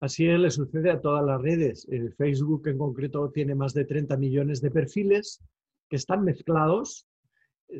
Así 0.00 0.26
le 0.26 0.50
sucede 0.50 0.90
a 0.90 1.00
todas 1.00 1.24
las 1.24 1.40
redes. 1.40 1.86
El 1.88 2.12
Facebook 2.14 2.66
en 2.66 2.78
concreto 2.78 3.30
tiene 3.30 3.54
más 3.54 3.72
de 3.72 3.84
30 3.84 4.16
millones 4.16 4.60
de 4.60 4.70
perfiles 4.72 5.40
que 5.88 5.96
están 5.96 6.24
mezclados 6.24 7.06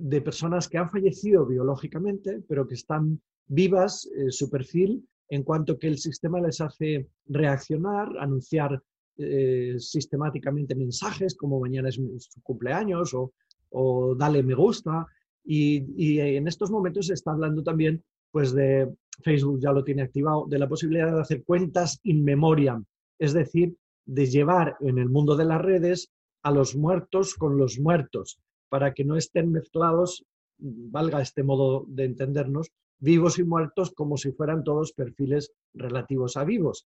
de 0.01 0.21
personas 0.21 0.69
que 0.69 0.79
han 0.79 0.91
fallecido 0.91 1.47
biológicamente, 1.47 2.43
pero 2.49 2.67
que 2.67 2.75
están 2.75 3.21
vivas, 3.47 4.09
eh, 4.17 4.31
su 4.31 4.49
perfil, 4.49 5.07
en 5.29 5.43
cuanto 5.43 5.79
que 5.79 5.89
el 5.89 5.99
sistema 5.99 6.41
les 6.41 6.61
hace 6.61 7.09
reaccionar, 7.27 8.09
anunciar 8.19 8.83
eh, 9.19 9.75
sistemáticamente 9.79 10.75
mensajes 10.75 11.37
como 11.37 11.61
mañana 11.61 11.89
es 11.89 11.97
su 11.97 12.43
cumpleaños 12.43 13.15
o, 13.15 14.15
dale 14.15 14.43
me 14.43 14.55
gusta. 14.55 15.07
Y, 15.45 16.19
en 16.19 16.47
estos 16.47 16.71
momentos 16.71 17.07
se 17.07 17.15
está 17.15 17.33
hablando 17.33 17.63
también, 17.63 18.03
pues 18.31 18.53
de 18.55 18.93
Facebook 19.23 19.61
ya 19.61 19.73
lo 19.73 19.85
tiene 19.85 20.03
activado, 20.03 20.47
de 20.49 20.59
la 20.59 20.69
posibilidad 20.69 21.13
de 21.13 21.21
hacer 21.21 21.45
cuentas 21.45 21.99
in 22.05 22.25
memoriam, 22.25 22.85
es 23.19 23.33
decir, 23.33 23.75
de 24.07 24.27
llevar 24.27 24.77
en 24.81 24.99
el 24.99 25.09
mundo 25.09 25.37
de 25.37 25.45
las 25.45 25.61
redes 25.61 26.11
a 26.43 26.51
los 26.51 26.77
muertos 26.77 27.35
con 27.35 27.57
los 27.57 27.79
muertos 27.79 28.39
para 28.73 28.95
que 28.95 29.05
no 29.05 29.17
estén 29.17 29.53
mezclados, 29.53 30.25
valga 30.57 31.21
este 31.21 31.43
modo 31.43 31.85
de 31.89 32.05
entendernos, 32.05 32.73
vivos 33.01 33.39
y 33.39 33.45
muertos 33.45 33.91
como 33.91 34.17
si 34.17 34.33
fueran 34.33 34.65
todos 34.65 34.95
perfiles 34.95 35.53
relativos 35.75 36.39
a 36.39 36.45
vivos. 36.45 36.89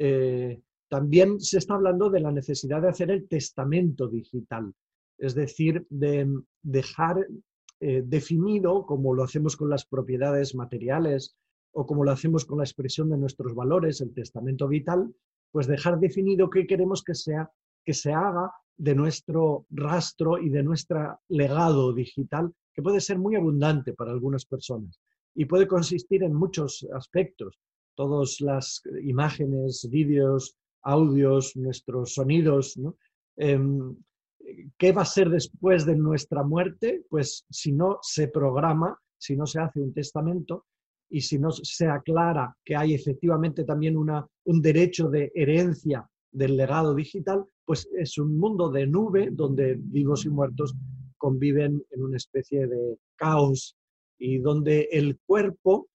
Eh, 0.00 0.60
también 0.88 1.38
se 1.38 1.58
está 1.58 1.74
hablando 1.74 2.10
de 2.10 2.18
la 2.18 2.32
necesidad 2.32 2.82
de 2.82 2.88
hacer 2.88 3.12
el 3.12 3.28
testamento 3.28 4.08
digital, 4.08 4.74
es 5.16 5.36
decir, 5.36 5.86
de 5.90 6.28
dejar 6.64 7.24
eh, 7.78 8.02
definido, 8.04 8.84
como 8.84 9.14
lo 9.14 9.22
hacemos 9.22 9.56
con 9.56 9.70
las 9.70 9.86
propiedades 9.86 10.56
materiales 10.56 11.36
o 11.70 11.86
como 11.86 12.02
lo 12.02 12.10
hacemos 12.10 12.44
con 12.44 12.58
la 12.58 12.64
expresión 12.64 13.10
de 13.10 13.18
nuestros 13.18 13.54
valores, 13.54 14.00
el 14.00 14.12
testamento 14.12 14.66
vital, 14.66 15.14
pues 15.52 15.68
dejar 15.68 16.00
definido 16.00 16.50
qué 16.50 16.66
queremos 16.66 17.04
que, 17.04 17.14
sea, 17.14 17.48
que 17.84 17.94
se 17.94 18.12
haga 18.12 18.50
de 18.76 18.94
nuestro 18.94 19.66
rastro 19.70 20.38
y 20.38 20.50
de 20.50 20.62
nuestro 20.62 21.20
legado 21.28 21.92
digital, 21.92 22.52
que 22.74 22.82
puede 22.82 23.00
ser 23.00 23.18
muy 23.18 23.36
abundante 23.36 23.92
para 23.94 24.12
algunas 24.12 24.44
personas 24.44 25.00
y 25.34 25.44
puede 25.44 25.66
consistir 25.66 26.22
en 26.22 26.34
muchos 26.34 26.86
aspectos. 26.94 27.58
Todas 27.94 28.40
las 28.40 28.82
imágenes, 29.02 29.88
vídeos, 29.90 30.56
audios, 30.82 31.56
nuestros 31.56 32.14
sonidos. 32.14 32.78
Em, 33.36 33.96
¿Qué 34.78 34.92
va 34.92 35.02
a 35.02 35.06
ser 35.06 35.28
después 35.30 35.84
de 35.84 35.96
nuestra 35.96 36.42
muerte? 36.42 37.04
Pues 37.08 37.44
si 37.50 37.72
no 37.72 37.98
se 38.02 38.28
programa, 38.28 38.98
si 39.18 39.36
no 39.36 39.46
se 39.46 39.60
hace 39.60 39.80
un 39.80 39.92
testamento 39.92 40.66
y 41.10 41.20
si 41.20 41.38
no 41.38 41.50
se 41.50 41.86
aclara 41.86 42.56
que 42.64 42.76
hay 42.76 42.94
efectivamente 42.94 43.64
también 43.64 43.96
una, 43.96 44.26
un 44.44 44.62
derecho 44.62 45.08
de 45.08 45.32
herencia 45.34 46.08
del 46.30 46.56
legado 46.56 46.94
digital, 46.94 47.44
pues 47.66 47.88
es 47.98 48.16
un 48.16 48.38
mundo 48.38 48.70
de 48.70 48.86
nube 48.86 49.28
donde 49.32 49.76
vivos 49.76 50.24
y 50.24 50.30
muertos 50.30 50.74
conviven 51.18 51.84
en 51.90 52.02
una 52.02 52.16
especie 52.16 52.66
de 52.68 52.96
caos 53.16 53.76
y 54.18 54.38
donde 54.38 54.88
el 54.92 55.18
cuerpo, 55.26 55.88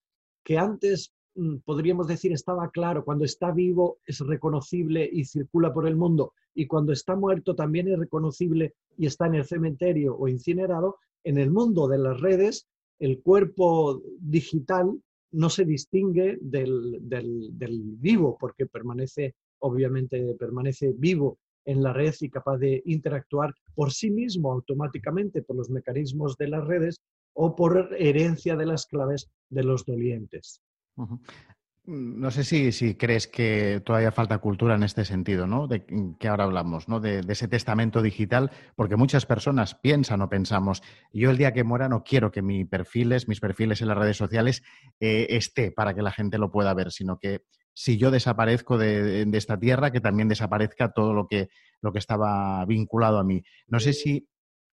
que 0.43 0.57
antes 0.57 1.13
mm, 1.35 1.57
podríamos 1.63 2.07
decir 2.07 2.33
estaba 2.33 2.69
claro, 2.69 3.05
cuando 3.05 3.23
está 3.23 3.51
vivo 3.51 3.99
es 4.05 4.19
reconocible 4.19 5.09
y 5.11 5.23
circula 5.23 5.73
por 5.73 5.87
el 5.87 5.95
mundo, 5.95 6.33
y 6.53 6.67
cuando 6.67 6.91
está 6.91 7.15
muerto 7.15 7.55
también 7.55 7.87
es 7.87 7.97
reconocible 7.97 8.73
y 8.97 9.05
está 9.05 9.27
en 9.27 9.35
el 9.35 9.45
cementerio 9.45 10.15
o 10.17 10.27
incinerado, 10.27 10.97
en 11.23 11.37
el 11.37 11.51
mundo 11.51 11.87
de 11.87 11.99
las 11.99 12.19
redes, 12.19 12.67
el 12.99 13.21
cuerpo 13.21 14.01
digital 14.19 15.01
no 15.31 15.49
se 15.49 15.63
distingue 15.63 16.37
del, 16.41 16.97
del 17.01 17.81
vivo 17.97 18.37
porque 18.37 18.65
permanece, 18.65 19.35
obviamente, 19.59 20.35
permanece 20.37 20.93
vivo 20.97 21.39
en 21.65 21.83
la 21.83 21.93
red 21.93 22.13
y 22.19 22.29
capaz 22.29 22.57
de 22.57 22.81
interactuar 22.85 23.53
por 23.75 23.91
sí 23.91 24.11
mismo 24.11 24.51
automáticamente 24.51 25.41
por 25.41 25.55
los 25.55 25.69
mecanismos 25.69 26.37
de 26.37 26.47
las 26.47 26.65
redes 26.65 27.01
o 27.33 27.55
por 27.55 27.89
herencia 27.97 28.55
de 28.55 28.65
las 28.65 28.85
claves 28.85 29.29
de 29.49 29.63
los 29.63 29.85
dolientes. 29.85 30.61
No 31.83 32.29
sé 32.29 32.43
si, 32.43 32.71
si, 32.71 32.93
crees 32.93 33.27
que 33.27 33.81
todavía 33.83 34.11
falta 34.11 34.37
cultura 34.37 34.75
en 34.75 34.83
este 34.83 35.03
sentido, 35.03 35.47
¿no? 35.47 35.67
De 35.67 35.83
que 36.19 36.27
ahora 36.27 36.43
hablamos, 36.43 36.87
¿no? 36.87 36.99
De, 36.99 37.23
ese 37.27 37.47
testamento 37.47 38.03
digital, 38.03 38.51
porque 38.75 38.95
muchas 38.95 39.25
personas 39.25 39.73
piensan 39.73 40.21
o 40.21 40.29
pensamos, 40.29 40.83
yo 41.11 41.31
el 41.31 41.37
día 41.37 41.53
que 41.53 41.63
muera 41.63 41.89
no 41.89 42.03
quiero 42.03 42.31
que 42.31 42.43
mis 42.43 42.67
perfiles, 42.67 43.27
mis 43.27 43.39
perfiles 43.39 43.81
en 43.81 43.87
las 43.87 43.97
redes 43.97 44.17
sociales 44.17 44.61
eh, 44.99 45.27
esté 45.31 45.71
para 45.71 45.95
que 45.95 46.03
la 46.03 46.11
gente 46.11 46.37
lo 46.37 46.51
pueda 46.51 46.71
ver, 46.75 46.91
sino 46.91 47.17
que 47.17 47.41
si 47.73 47.97
yo 47.97 48.11
desaparezco 48.11 48.77
de, 48.77 49.27
esta 49.33 49.59
tierra, 49.59 49.91
que 49.91 50.01
también 50.01 50.27
desaparezca 50.27 50.91
todo 50.91 51.13
lo 51.13 51.27
que, 51.27 51.49
lo 51.81 51.91
que 51.91 51.99
estaba 51.99 52.65
vinculado 52.65 53.17
a 53.17 53.23
mí. 53.23 53.41
No 53.67 53.79
sé 53.79 53.93
si, 53.93 54.27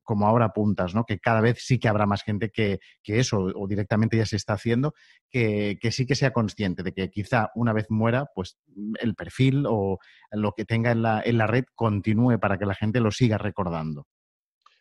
como 0.03 0.27
ahora 0.27 0.45
apuntas, 0.45 0.95
¿no? 0.95 1.05
que 1.05 1.19
cada 1.19 1.41
vez 1.41 1.57
sí 1.59 1.79
que 1.79 1.87
habrá 1.87 2.05
más 2.05 2.23
gente 2.23 2.49
que, 2.49 2.79
eso, 3.03 3.51
o 3.55 3.67
directamente 3.67 4.17
ya 4.17 4.25
se 4.25 4.37
está 4.37 4.53
haciendo, 4.53 4.93
que, 5.29 5.77
sí 5.91 6.05
que 6.05 6.15
sea 6.15 6.31
consciente 6.31 6.83
de 6.83 6.93
que 6.93 7.09
quizá 7.09 7.51
una 7.55 7.73
vez 7.73 7.87
muera, 7.89 8.27
pues 8.33 8.57
el 9.01 9.15
perfil 9.15 9.65
o 9.67 9.99
lo 10.31 10.53
que 10.53 10.65
tenga 10.65 10.91
en 10.91 11.01
la, 11.01 11.21
en 11.23 11.37
la 11.37 11.47
red 11.47 11.65
continúe 11.75 12.39
para 12.39 12.57
que 12.57 12.65
la 12.65 12.75
gente 12.75 12.99
lo 12.99 13.11
siga 13.11 13.37
recordando. 13.37 14.07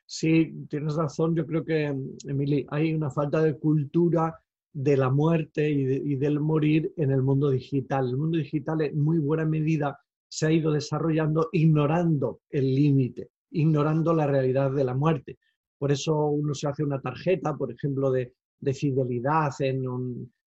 Sí, 0.06 0.66
tienes 0.68 0.94
razón. 0.96 1.34
Yo 1.34 1.46
creo 1.46 1.64
que, 1.64 1.94
Emily, 2.26 2.66
hay 2.70 2.92
una 2.92 3.10
falta 3.10 3.40
de 3.40 3.58
cultura 3.58 4.38
de 4.74 4.96
la 4.96 5.08
muerte 5.08 5.70
y, 5.70 6.16
del 6.16 6.40
morir 6.40 6.92
en 6.96 7.12
el 7.12 7.22
mundo 7.22 7.48
digital. 7.48 8.10
El 8.10 8.16
mundo 8.16 8.38
digital 8.38 8.82
en 8.82 9.00
muy 9.00 9.18
buena 9.18 9.44
medida 9.44 9.98
se 10.28 10.46
ha 10.46 10.52
ido 10.52 10.72
desarrollando 10.72 11.48
ignorando 11.52 12.40
el 12.50 12.74
límite, 12.74 13.30
ignorando 13.50 14.12
la 14.12 14.26
realidad 14.26 14.72
de 14.72 14.84
la 14.84 14.94
muerte. 14.94 15.38
Por 15.78 15.92
eso 15.92 16.26
uno 16.26 16.54
se 16.54 16.66
hace 16.66 16.82
una 16.82 17.00
tarjeta, 17.00 17.56
por 17.56 17.70
ejemplo, 17.70 18.10
de, 18.10 18.34
fidelidad 18.74 19.52
en, 19.60 19.84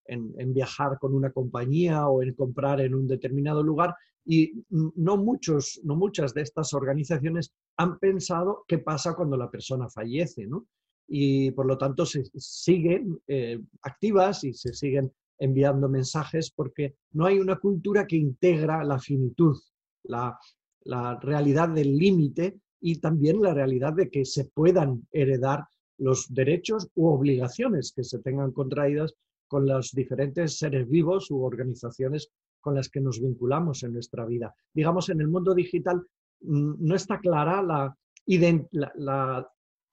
en, 0.05 0.53
viajar 0.53 0.97
con 0.99 1.13
una 1.13 1.31
compañía 1.31 2.07
o 2.07 2.21
en 2.21 2.33
comprar 2.33 2.81
en 2.81 2.95
un 2.95 3.07
determinado 3.07 3.63
lugar 3.63 3.95
y 4.25 4.65
no, 4.69 5.15
muchos, 5.15 5.79
no 5.83 5.95
muchas 5.95 6.33
de 6.33 6.41
estas 6.41 6.73
organizaciones 6.73 7.53
han 7.77 7.97
pensado 7.97 8.65
qué 8.67 8.79
pasa 8.79 9.13
cuando 9.13 9.37
la 9.37 9.49
persona 9.49 9.87
fallece, 9.87 10.47
¿no? 10.47 10.65
Y 11.07 11.51
por 11.51 11.65
lo 11.65 11.77
tanto 11.77 12.05
se 12.05 12.23
siguen 12.35 13.19
eh, 13.27 13.59
activas 13.81 14.43
y 14.43 14.53
se 14.53 14.73
siguen 14.73 15.11
enviando 15.39 15.87
mensajes 15.87 16.51
porque 16.51 16.95
no 17.13 17.25
hay 17.25 17.39
una 17.39 17.57
cultura 17.57 18.05
que 18.05 18.17
integra 18.17 18.83
la 18.83 18.99
finitud, 18.99 19.55
la, 20.03 20.37
la 20.81 21.19
realidad 21.19 21.69
del 21.69 21.95
límite 21.97 22.59
y 22.81 22.99
también 22.99 23.41
la 23.41 23.53
realidad 23.53 23.93
de 23.93 24.09
que 24.09 24.25
se 24.25 24.45
puedan 24.45 25.07
heredar 25.11 25.65
los 25.97 26.33
derechos 26.33 26.89
u 26.95 27.07
obligaciones 27.07 27.91
que 27.95 28.03
se 28.03 28.19
tengan 28.19 28.51
contraídas 28.51 29.13
con 29.47 29.65
los 29.65 29.91
diferentes 29.91 30.57
seres 30.57 30.87
vivos 30.89 31.31
u 31.31 31.43
organizaciones 31.43 32.29
con 32.59 32.75
las 32.75 32.89
que 32.89 32.99
nos 32.99 33.21
vinculamos 33.21 33.83
en 33.83 33.93
nuestra 33.93 34.25
vida. 34.25 34.53
Digamos, 34.73 35.09
en 35.09 35.21
el 35.21 35.27
mundo 35.27 35.53
digital 35.53 36.05
mm, 36.41 36.73
no 36.79 36.95
está 36.95 37.19
clara 37.19 37.61
la, 37.61 37.97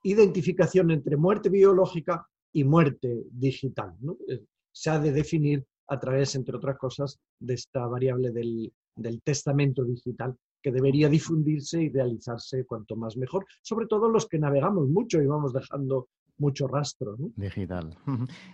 identificación 0.05 0.91
entre 0.91 1.17
muerte 1.17 1.49
biológica 1.49 2.27
y 2.53 2.63
muerte 2.65 3.25
digital. 3.31 3.95
Eh, 4.29 4.45
se 4.73 4.91
ha 4.91 4.99
de 4.99 5.13
definir 5.13 5.65
a 5.89 5.99
través, 5.99 6.35
entre 6.35 6.57
otras 6.57 6.79
cosas, 6.79 7.19
de 7.39 7.55
esta 7.55 7.87
variable 7.87 8.31
del, 8.31 8.73
del 8.95 9.23
testamento 9.23 9.85
digital 9.85 10.37
que 10.63 10.73
debería 10.73 11.09
difundirse 11.09 11.83
y 11.83 11.91
realizarse 11.91 12.65
cuanto 12.65 12.97
más 12.97 13.17
mejor, 13.17 13.45
sobre 13.63 13.87
todo 13.87 14.09
los 14.09 14.27
que 14.27 14.39
navegamos 14.39 14.89
mucho 14.89 15.21
y 15.21 15.27
vamos 15.27 15.53
dejando 15.53 16.09
mucho 16.38 16.67
rastro. 16.67 17.17
No? 17.19 17.31
Digital. 17.37 17.97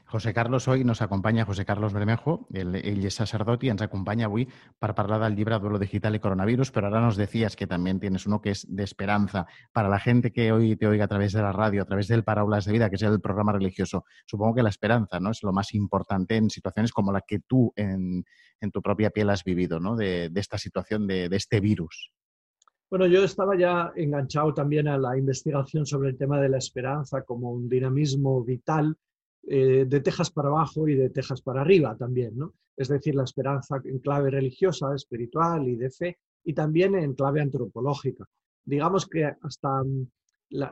José 0.07 0.35
Carlos, 0.35 0.69
hoy 0.69 0.85
nos 0.85 1.03
acompanya 1.03 1.45
José 1.45 1.65
Carlos 1.65 1.93
Bermejo, 1.93 2.47
ell, 2.53 2.75
ell 2.77 3.05
és 3.05 3.17
sacerdot 3.17 3.65
i 3.65 3.71
ens 3.73 3.83
acompanya 3.83 4.29
avui 4.29 4.47
per 4.79 4.93
parlar 4.95 5.21
del 5.23 5.37
llibre 5.37 5.59
Duelo 5.59 5.79
Digital 5.79 6.15
y 6.15 6.21
Coronavirus, 6.21 6.71
pero 6.71 6.87
ahora 6.87 7.01
nos 7.01 7.17
decías 7.17 7.57
que 7.57 7.67
también 7.67 8.01
tienes 8.01 8.27
uno 8.27 8.41
que 8.41 8.51
es 8.51 8.67
de 8.69 8.85
esperanza 8.85 9.47
para 9.73 9.89
la 9.89 9.99
gente 9.99 10.33
que 10.33 10.53
hoy 10.53 10.77
te 10.77 10.87
oiga 10.87 11.05
a 11.05 11.09
través 11.09 11.33
de 11.33 11.43
la 11.43 11.53
radio, 11.53 11.83
a 11.83 11.87
través 11.87 12.09
del 12.09 12.25
Parábolas 12.25 12.65
de 12.65 12.73
Vida, 12.73 12.91
que 12.91 12.97
es 12.97 13.03
el 13.03 13.21
programa 13.21 13.53
religioso. 13.53 14.05
Supongo 14.27 14.57
que 14.57 14.63
la 14.63 14.71
esperanza 14.71 15.21
¿no? 15.21 15.31
es 15.31 15.43
lo 15.43 15.53
más 15.53 15.75
importante 15.75 16.37
en 16.37 16.51
situaciones 16.51 16.93
como 16.93 17.13
la 17.13 17.23
que 17.23 17.41
tú 17.41 17.73
en, 17.77 18.25
en 18.61 18.71
tu 18.71 18.83
propia 18.83 19.11
piel 19.11 19.31
has 19.31 19.45
vivido, 19.45 19.81
¿no? 19.81 19.97
de, 19.97 20.29
de 20.31 20.41
esta 20.41 20.59
situación, 20.59 21.07
de, 21.07 21.29
de 21.29 21.37
este 21.37 21.61
virus. 21.61 22.13
Bueno, 22.91 23.07
yo 23.07 23.23
estaba 23.23 23.57
ya 23.57 23.93
enganchado 23.95 24.53
también 24.53 24.89
a 24.89 24.99
la 24.99 25.17
investigación 25.17 25.87
sobre 25.87 26.09
el 26.09 26.19
tema 26.19 26.41
de 26.41 26.49
la 26.49 26.59
esperanza 26.59 27.23
como 27.23 27.53
un 27.53 27.69
dinamismo 27.69 28.43
vital 28.43 28.97
eh, 29.47 29.85
de 29.89 30.01
Texas 30.01 30.33
para 30.33 30.49
abajo 30.49 30.89
y 30.89 30.97
de 30.97 31.11
Texas 31.11 31.41
para 31.41 31.61
arriba 31.61 31.97
también, 31.97 32.37
¿no? 32.37 32.55
Es 32.77 32.89
decir, 32.89 33.15
la 33.15 33.23
esperanza 33.23 33.81
en 33.85 34.01
clave 34.01 34.31
religiosa, 34.31 34.93
espiritual 34.93 35.69
y 35.69 35.77
de 35.77 35.89
fe, 35.91 36.19
y 36.43 36.53
también 36.53 36.97
en 36.97 37.15
clave 37.15 37.41
antropológica. 37.41 38.25
Digamos 38.65 39.07
que 39.07 39.25
hasta 39.25 39.85
mm, 39.85 40.09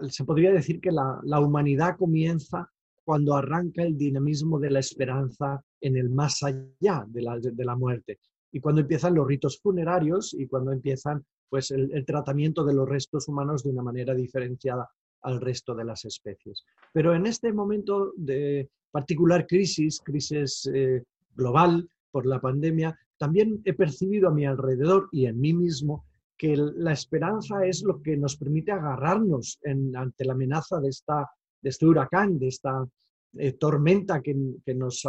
se 0.08 0.24
podría 0.24 0.52
decir 0.52 0.80
que 0.80 0.90
la, 0.90 1.40
humanidad 1.40 1.96
comienza 1.96 2.68
cuando 3.04 3.36
arranca 3.36 3.84
el 3.84 3.96
dinamismo 3.96 4.58
de 4.58 4.70
la 4.70 4.80
esperanza 4.80 5.62
en 5.80 5.96
el 5.96 6.10
más 6.10 6.42
allá 6.42 7.04
de 7.06 7.22
la, 7.22 7.38
de 7.38 7.64
la 7.64 7.76
muerte 7.76 8.18
y 8.50 8.60
cuando 8.60 8.80
empiezan 8.80 9.14
los 9.14 9.26
ritos 9.26 9.60
funerarios 9.60 10.34
y 10.34 10.46
cuando 10.46 10.72
empiezan 10.72 11.24
pues 11.48 11.70
el, 11.70 12.04
tratamiento 12.04 12.64
de 12.64 12.74
los 12.74 12.88
restos 12.88 13.28
humanos 13.28 13.62
de 13.62 13.70
una 13.70 13.82
manera 13.82 14.14
diferenciada 14.14 14.88
al 15.22 15.40
resto 15.40 15.74
de 15.74 15.84
las 15.84 16.04
especies. 16.04 16.64
Pero 16.92 17.14
en 17.14 17.26
este 17.26 17.52
momento 17.52 18.12
de 18.16 18.68
particular 18.90 19.46
crisis, 19.46 20.00
crisis 20.04 20.68
eh, 20.72 21.02
global 21.34 21.88
por 22.10 22.26
la 22.26 22.40
pandemia, 22.40 22.98
también 23.16 23.60
he 23.64 23.74
percibido 23.74 24.28
a 24.28 24.32
mi 24.32 24.46
alrededor 24.46 25.08
y 25.12 25.26
en 25.26 25.40
mí 25.40 25.52
mismo 25.52 26.04
que 26.36 26.56
la 26.56 26.92
esperanza 26.92 27.66
es 27.66 27.82
lo 27.82 28.00
que 28.00 28.16
nos 28.16 28.36
permite 28.36 28.70
agarrarnos 28.70 29.58
ante 29.64 30.24
la 30.24 30.34
amenaza 30.34 30.78
de, 30.80 30.88
esta, 30.88 31.28
de 31.60 31.70
este 31.70 31.84
huracán, 31.84 32.38
de 32.38 32.46
esta 32.46 32.86
eh, 33.36 33.52
tormenta 33.54 34.22
que, 34.22 34.34
nos, 34.74 35.02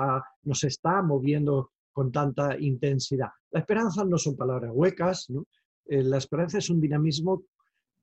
nos 0.43 0.63
está 0.63 1.03
moviendo 1.03 1.71
con 1.91 2.11
tanta 2.11 2.59
intensidad. 2.59 3.29
La 3.51 3.59
esperanza 3.59 4.03
no 4.05 4.17
son 4.17 4.35
palabras 4.35 4.71
huecas, 4.73 5.29
¿no? 5.29 5.45
Eh, 5.89 6.03
la 6.03 6.17
esperanza 6.17 6.59
es 6.59 6.69
un 6.69 6.79
dinamismo 6.79 7.45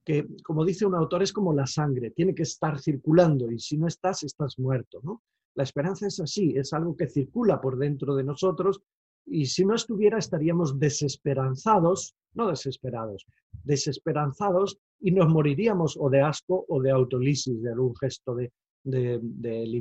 que, 0.04 0.26
como 0.42 0.64
dice 0.64 0.84
un 0.84 0.96
autor, 0.96 1.22
es 1.22 1.32
como 1.32 1.54
la 1.54 1.66
sangre, 1.66 2.10
tiene 2.10 2.34
que 2.34 2.42
estar 2.42 2.80
circulando 2.80 3.50
y 3.50 3.60
si 3.60 3.78
no 3.78 3.86
estás, 3.86 4.24
estás 4.24 4.58
muerto. 4.58 5.00
¿no? 5.04 5.22
La 5.54 5.62
esperanza 5.62 6.08
es 6.08 6.18
así, 6.18 6.52
es 6.56 6.72
algo 6.72 6.96
que 6.96 7.08
circula 7.08 7.60
por 7.60 7.78
dentro 7.78 8.16
de 8.16 8.24
nosotros 8.24 8.82
y 9.24 9.46
si 9.46 9.64
no 9.64 9.74
estuviera 9.74 10.18
estaríamos 10.18 10.78
desesperanzados, 10.78 12.16
no 12.34 12.48
desesperados, 12.48 13.24
desesperanzados 13.62 14.78
y 15.00 15.12
nos 15.12 15.28
moriríamos 15.28 15.96
o 15.98 16.10
de 16.10 16.22
asco 16.22 16.64
o 16.68 16.82
de 16.82 16.90
autolisis, 16.90 17.62
de 17.62 17.70
algún 17.70 17.94
gesto 17.96 18.34
de, 18.34 18.52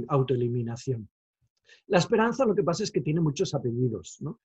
autoeliminación. 0.08 1.10
La 1.88 1.98
esperanza 1.98 2.46
lo 2.46 2.56
que 2.56 2.64
pasa 2.64 2.84
es 2.84 2.92
que 2.92 3.02
tiene 3.02 3.22
muchos 3.22 3.54
apellidos, 3.54 4.18
¿no? 4.22 4.40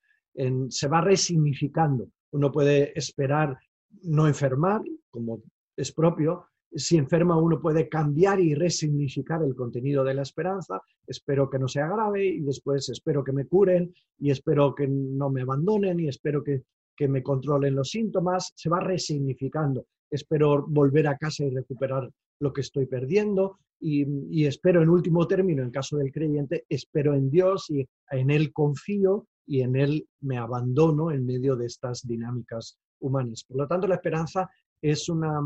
se 0.68 0.88
va 0.88 1.01
resignificando. 1.01 2.11
Uno 2.32 2.52
puede 2.52 2.96
esperar 2.98 3.58
no 4.02 4.26
enfermar, 4.26 4.82
como 5.10 5.42
es 5.76 5.92
propio. 5.92 6.46
Si 6.72 6.96
enferma, 6.96 7.36
uno 7.36 7.60
puede 7.60 7.88
cambiar 7.88 8.38
y 8.38 8.54
resignificar 8.54 9.42
el 9.42 9.56
contenido 9.56 10.04
de 10.04 10.14
la 10.14 10.22
esperanza. 10.22 10.80
Espero 11.06 11.50
que 11.50 11.58
no 11.58 11.66
sea 11.66 11.88
grave 11.88 12.26
y 12.26 12.40
después 12.40 12.88
espero 12.88 13.24
que 13.24 13.32
me 13.32 13.46
curen 13.46 13.92
y 14.18 14.30
espero 14.30 14.74
que 14.74 14.86
no 14.86 15.30
me 15.30 15.42
abandonen 15.42 15.98
y 15.98 16.08
espero 16.08 16.44
que, 16.44 16.62
que 16.96 17.08
me 17.08 17.22
controlen 17.22 17.74
los 17.74 17.90
síntomas. 17.90 18.52
Se 18.54 18.68
va 18.68 18.78
resignificando. 18.78 19.86
Espero 20.08 20.64
volver 20.68 21.08
a 21.08 21.16
casa 21.16 21.44
y 21.44 21.50
recuperar 21.50 22.08
lo 22.40 22.52
que 22.52 22.60
estoy 22.60 22.86
perdiendo 22.86 23.58
y, 23.80 24.06
y, 24.30 24.46
espero 24.46 24.82
en 24.82 24.90
último 24.90 25.26
término, 25.26 25.62
en 25.62 25.70
caso 25.70 25.96
del 25.96 26.12
creyente, 26.12 26.64
espero 26.68 27.14
en 27.14 27.30
Dios 27.30 27.70
y 27.70 27.86
en 28.10 28.30
Él 28.30 28.52
confío 28.52 29.26
y 29.50 29.62
en 29.62 29.74
él 29.74 30.08
me 30.20 30.38
abandono 30.38 31.10
en 31.10 31.26
medio 31.26 31.56
de 31.56 31.66
estas 31.66 32.06
dinámicas 32.06 32.78
humanas. 33.00 33.42
Por 33.42 33.56
lo 33.56 33.66
tanto, 33.66 33.88
la 33.88 33.96
esperanza 33.96 34.48
es 34.80 35.08
una, 35.08 35.40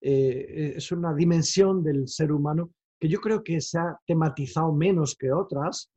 eh, 0.00 0.74
es 0.76 0.92
una 0.92 1.12
dimensión 1.12 1.82
del 1.82 2.06
ser 2.06 2.30
humano 2.30 2.70
que 3.00 3.08
yo 3.08 3.20
creo 3.20 3.42
que 3.42 3.60
se 3.60 3.80
ha 3.80 3.98
tematizado 4.06 4.72
menos 4.72 5.16
que 5.16 5.32
otras, 5.32 5.90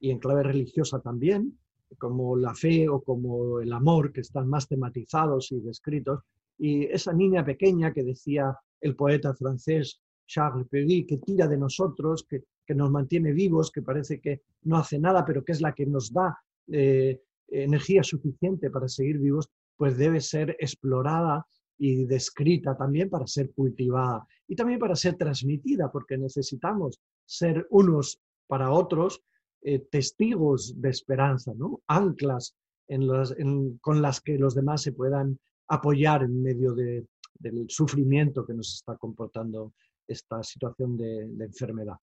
y 0.00 0.10
en 0.10 0.18
clave 0.18 0.42
religiosa 0.42 0.98
también, 1.00 1.58
como 1.98 2.34
la 2.34 2.54
fe 2.54 2.88
o 2.88 3.02
como 3.02 3.60
el 3.60 3.74
amor, 3.74 4.10
que 4.10 4.22
están 4.22 4.48
más 4.48 4.66
tematizados 4.66 5.52
y 5.52 5.60
descritos. 5.60 6.20
Y 6.56 6.84
esa 6.84 7.12
niña 7.12 7.44
pequeña 7.44 7.92
que 7.92 8.04
decía 8.04 8.58
el 8.80 8.96
poeta 8.96 9.34
francés 9.34 10.00
Charles 10.26 10.66
Péguy, 10.70 11.04
que 11.04 11.18
tira 11.18 11.46
de 11.46 11.58
nosotros, 11.58 12.24
que, 12.26 12.44
que, 12.64 12.74
nos 12.74 12.90
mantiene 12.90 13.32
vivos, 13.32 13.70
que 13.70 13.82
parece 13.82 14.18
que 14.18 14.44
no 14.62 14.78
hace 14.78 14.98
nada, 14.98 15.26
pero 15.26 15.44
que 15.44 15.52
es 15.52 15.60
la 15.60 15.74
que 15.74 15.84
nos 15.84 16.10
da 16.10 16.34
eh, 16.68 17.20
energía 17.48 18.02
suficiente 18.02 18.70
para 18.70 18.88
seguir 18.88 19.18
vivos, 19.18 19.48
pues 19.76 19.96
debe 19.96 20.20
ser 20.20 20.56
explorada 20.58 21.46
y 21.78 22.06
descrita 22.06 22.76
también 22.76 23.10
para 23.10 23.26
ser 23.26 23.52
cultivada 23.52 24.26
y 24.48 24.56
también 24.56 24.78
para 24.78 24.96
ser 24.96 25.16
transmitida, 25.16 25.90
porque 25.92 26.16
necesitamos 26.16 27.00
ser 27.24 27.66
unos 27.70 28.20
para 28.46 28.70
otros 28.70 29.22
eh, 29.62 29.80
testigos 29.90 30.80
de 30.80 30.90
esperanza, 30.90 31.52
anclas 31.86 32.54
con 33.80 34.00
las 34.00 34.20
que 34.20 34.38
los 34.38 34.54
demás 34.54 34.82
se 34.82 34.92
puedan 34.92 35.38
apoyar 35.66 36.22
en 36.22 36.40
medio 36.40 36.72
del 36.72 37.66
sufrimiento 37.68 38.46
que 38.46 38.54
nos 38.54 38.74
está 38.74 38.96
comportando 38.96 39.72
esta 40.06 40.40
situación 40.44 40.96
de 40.96 41.44
enfermedad. 41.44 41.96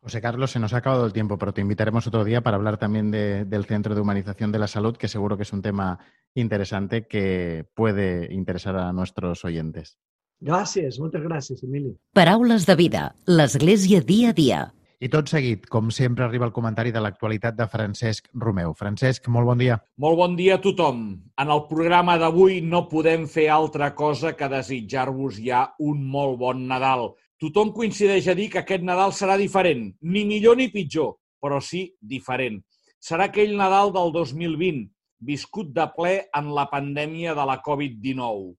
José 0.00 0.20
Carlos, 0.20 0.52
se 0.52 0.60
nos 0.60 0.72
ha 0.72 0.78
acabado 0.78 1.04
el 1.04 1.12
tiempo, 1.12 1.36
pero 1.36 1.52
te 1.52 1.60
invitaremos 1.60 2.06
otro 2.06 2.24
día 2.24 2.40
para 2.40 2.56
hablar 2.56 2.78
también 2.78 3.10
del 3.10 3.64
Centro 3.64 3.94
de 3.94 4.00
Humanización 4.00 4.52
de 4.52 4.58
la 4.58 4.68
Salud, 4.68 4.96
que 4.96 5.08
seguro 5.08 5.36
que 5.36 5.42
es 5.42 5.52
un 5.52 5.62
tema 5.62 5.98
interesante 6.34 7.06
que 7.06 7.66
puede 7.74 8.32
interesar 8.32 8.76
a 8.76 8.92
nuestros 8.92 9.44
oyentes. 9.44 9.98
Gràcies, 10.40 10.98
moltes 11.00 11.22
gràcies, 11.24 11.62
Emili. 11.64 11.94
Paraules 12.12 12.66
de 12.68 12.74
vida, 12.76 13.14
l'Església 13.24 14.02
dia 14.04 14.30
a 14.30 14.36
dia. 14.36 14.58
I 15.00 15.08
tot 15.12 15.28
seguit, 15.28 15.66
com 15.68 15.90
sempre, 15.92 16.24
arriba 16.24 16.46
el 16.46 16.54
comentari 16.56 16.92
de 16.92 17.00
l'actualitat 17.00 17.56
de 17.56 17.66
Francesc 17.68 18.28
Romeu. 18.32 18.72
Francesc, 18.76 19.28
molt 19.28 19.48
bon 19.48 19.60
dia. 19.60 19.76
Molt 20.00 20.16
bon 20.16 20.36
dia 20.36 20.56
a 20.56 20.62
tothom. 20.64 21.02
En 21.40 21.52
el 21.52 21.62
programa 21.68 22.16
d'avui 22.20 22.62
no 22.64 22.86
podem 22.88 23.26
fer 23.28 23.50
altra 23.52 23.94
cosa 23.94 24.32
que 24.36 24.48
desitjar-vos 24.48 25.40
ja 25.44 25.66
un 25.84 26.04
molt 26.04 26.38
bon 26.40 26.64
Nadal 26.68 27.10
tothom 27.42 27.72
coincideix 27.76 28.28
a 28.28 28.34
dir 28.38 28.48
que 28.52 28.62
aquest 28.62 28.84
Nadal 28.84 29.12
serà 29.12 29.36
diferent, 29.40 29.90
ni 30.00 30.24
millor 30.24 30.56
ni 30.56 30.70
pitjor. 30.72 31.16
però 31.46 31.60
sí 31.60 31.94
diferent. 32.00 32.62
Serà 32.98 33.28
aquell 33.28 33.52
Nadal 33.54 33.92
del 33.94 34.10
2020, 34.10 34.88
viscut 35.20 35.68
de 35.76 35.84
ple 35.94 36.14
en 36.34 36.48
la 36.56 36.64
pandèmia 36.70 37.34
de 37.36 37.44
la 37.46 37.60
Covid-19. 37.62 38.54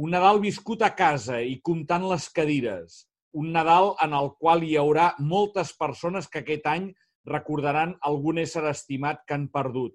Un 0.00 0.14
Nadal 0.14 0.40
viscut 0.40 0.80
a 0.86 0.94
casa 0.96 1.40
i 1.42 1.58
comptant 1.60 2.06
les 2.08 2.28
cadires. 2.32 3.04
Un 3.36 3.50
Nadal 3.52 3.92
en 4.00 4.14
el 4.16 4.30
qual 4.38 4.64
hi 4.64 4.76
haurà 4.80 5.10
moltes 5.18 5.74
persones 5.76 6.30
que 6.30 6.40
aquest 6.40 6.66
any 6.70 6.88
recordaran 7.28 7.92
algun 8.08 8.40
ésser 8.40 8.64
estimat 8.70 9.20
que 9.26 9.36
han 9.36 9.50
perdut. 9.52 9.92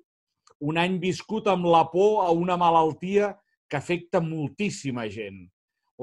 Un 0.62 0.78
any 0.78 1.00
viscut 1.02 1.48
amb 1.52 1.66
la 1.66 1.84
por 1.92 2.28
a 2.28 2.30
una 2.32 2.56
malaltia 2.62 3.34
que 3.68 3.78
afecta 3.78 4.22
moltíssima 4.22 5.08
gent. 5.10 5.48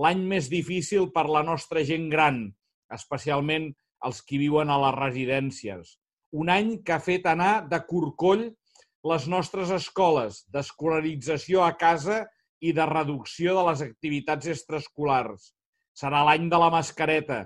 L'any 0.00 0.22
més 0.28 0.48
difícil 0.48 1.10
per 1.12 1.26
la 1.28 1.42
nostra 1.44 1.82
gent 1.84 2.08
gran, 2.12 2.46
especialment 2.96 3.72
els 4.06 4.22
qui 4.24 4.38
viuen 4.40 4.70
a 4.72 4.78
les 4.86 4.94
residències. 4.96 5.96
Un 6.32 6.48
any 6.48 6.78
que 6.84 6.94
ha 6.96 7.04
fet 7.04 7.28
anar 7.28 7.66
de 7.68 7.80
corcoll 7.88 8.46
les 9.04 9.26
nostres 9.28 9.72
escoles, 9.74 10.44
d'escolarització 10.54 11.64
a 11.66 11.74
casa 11.76 12.22
i 12.62 12.72
de 12.72 12.86
reducció 12.88 13.56
de 13.58 13.66
les 13.68 13.82
activitats 13.84 14.48
extraescolars. 14.54 15.50
Serà 15.92 16.22
l'any 16.24 16.48
de 16.48 16.60
la 16.62 16.70
mascareta, 16.72 17.42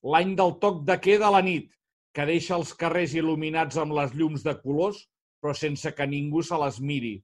l'any 0.00 0.36
del 0.38 0.56
toc 0.62 0.84
de 0.88 0.96
queda 1.02 1.28
a 1.28 1.34
la 1.36 1.42
nit, 1.44 1.68
que 2.14 2.26
deixa 2.26 2.56
els 2.56 2.72
carrers 2.74 3.12
il·luminats 3.18 3.76
amb 3.78 3.92
les 3.98 4.14
llums 4.16 4.46
de 4.46 4.54
colors, 4.62 5.04
però 5.42 5.52
sense 5.54 5.92
que 5.96 6.06
ningú 6.08 6.42
se 6.46 6.56
les 6.62 6.80
miri. 6.80 7.18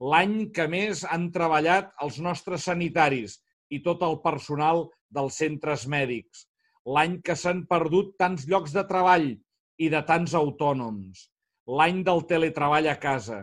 L'any 0.00 0.50
que 0.54 0.64
més 0.70 1.04
han 1.04 1.28
treballat 1.34 1.92
els 2.02 2.18
nostres 2.22 2.64
sanitaris 2.70 3.42
i 3.70 3.80
tot 3.84 4.02
el 4.02 4.20
personal 4.24 4.84
dels 5.14 5.38
centres 5.40 5.86
mèdics 5.86 6.44
l'any 6.84 7.20
que 7.24 7.36
s'han 7.36 7.64
perdut 7.68 8.12
tants 8.20 8.44
llocs 8.48 8.74
de 8.76 8.84
treball 8.88 9.30
i 9.80 9.88
de 9.92 10.00
tants 10.06 10.34
autònoms, 10.36 11.28
l'any 11.66 12.02
del 12.04 12.22
teletreball 12.28 12.88
a 12.92 12.98
casa. 13.00 13.40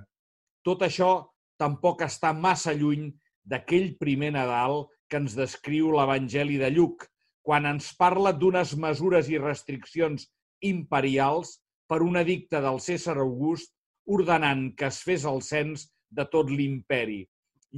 Tot 0.61 0.85
això 0.85 1.11
tampoc 1.57 2.03
està 2.05 2.31
massa 2.37 2.73
lluny 2.77 3.09
d'aquell 3.43 3.95
primer 3.97 4.31
Nadal 4.37 4.85
que 5.09 5.19
ens 5.21 5.33
descriu 5.35 5.89
l'Evangeli 5.91 6.59
de 6.61 6.69
Lluc, 6.71 7.07
quan 7.41 7.65
ens 7.65 7.89
parla 7.97 8.31
d'unes 8.31 8.75
mesures 8.77 9.29
i 9.33 9.41
restriccions 9.41 10.27
imperials 10.61 11.57
per 11.89 12.03
un 12.05 12.19
edicte 12.21 12.61
del 12.61 12.77
César 12.79 13.17
August 13.19 13.73
ordenant 14.05 14.69
que 14.77 14.87
es 14.93 15.01
fes 15.01 15.25
el 15.25 15.41
cens 15.41 15.89
de 16.13 16.27
tot 16.29 16.51
l'imperi 16.53 17.23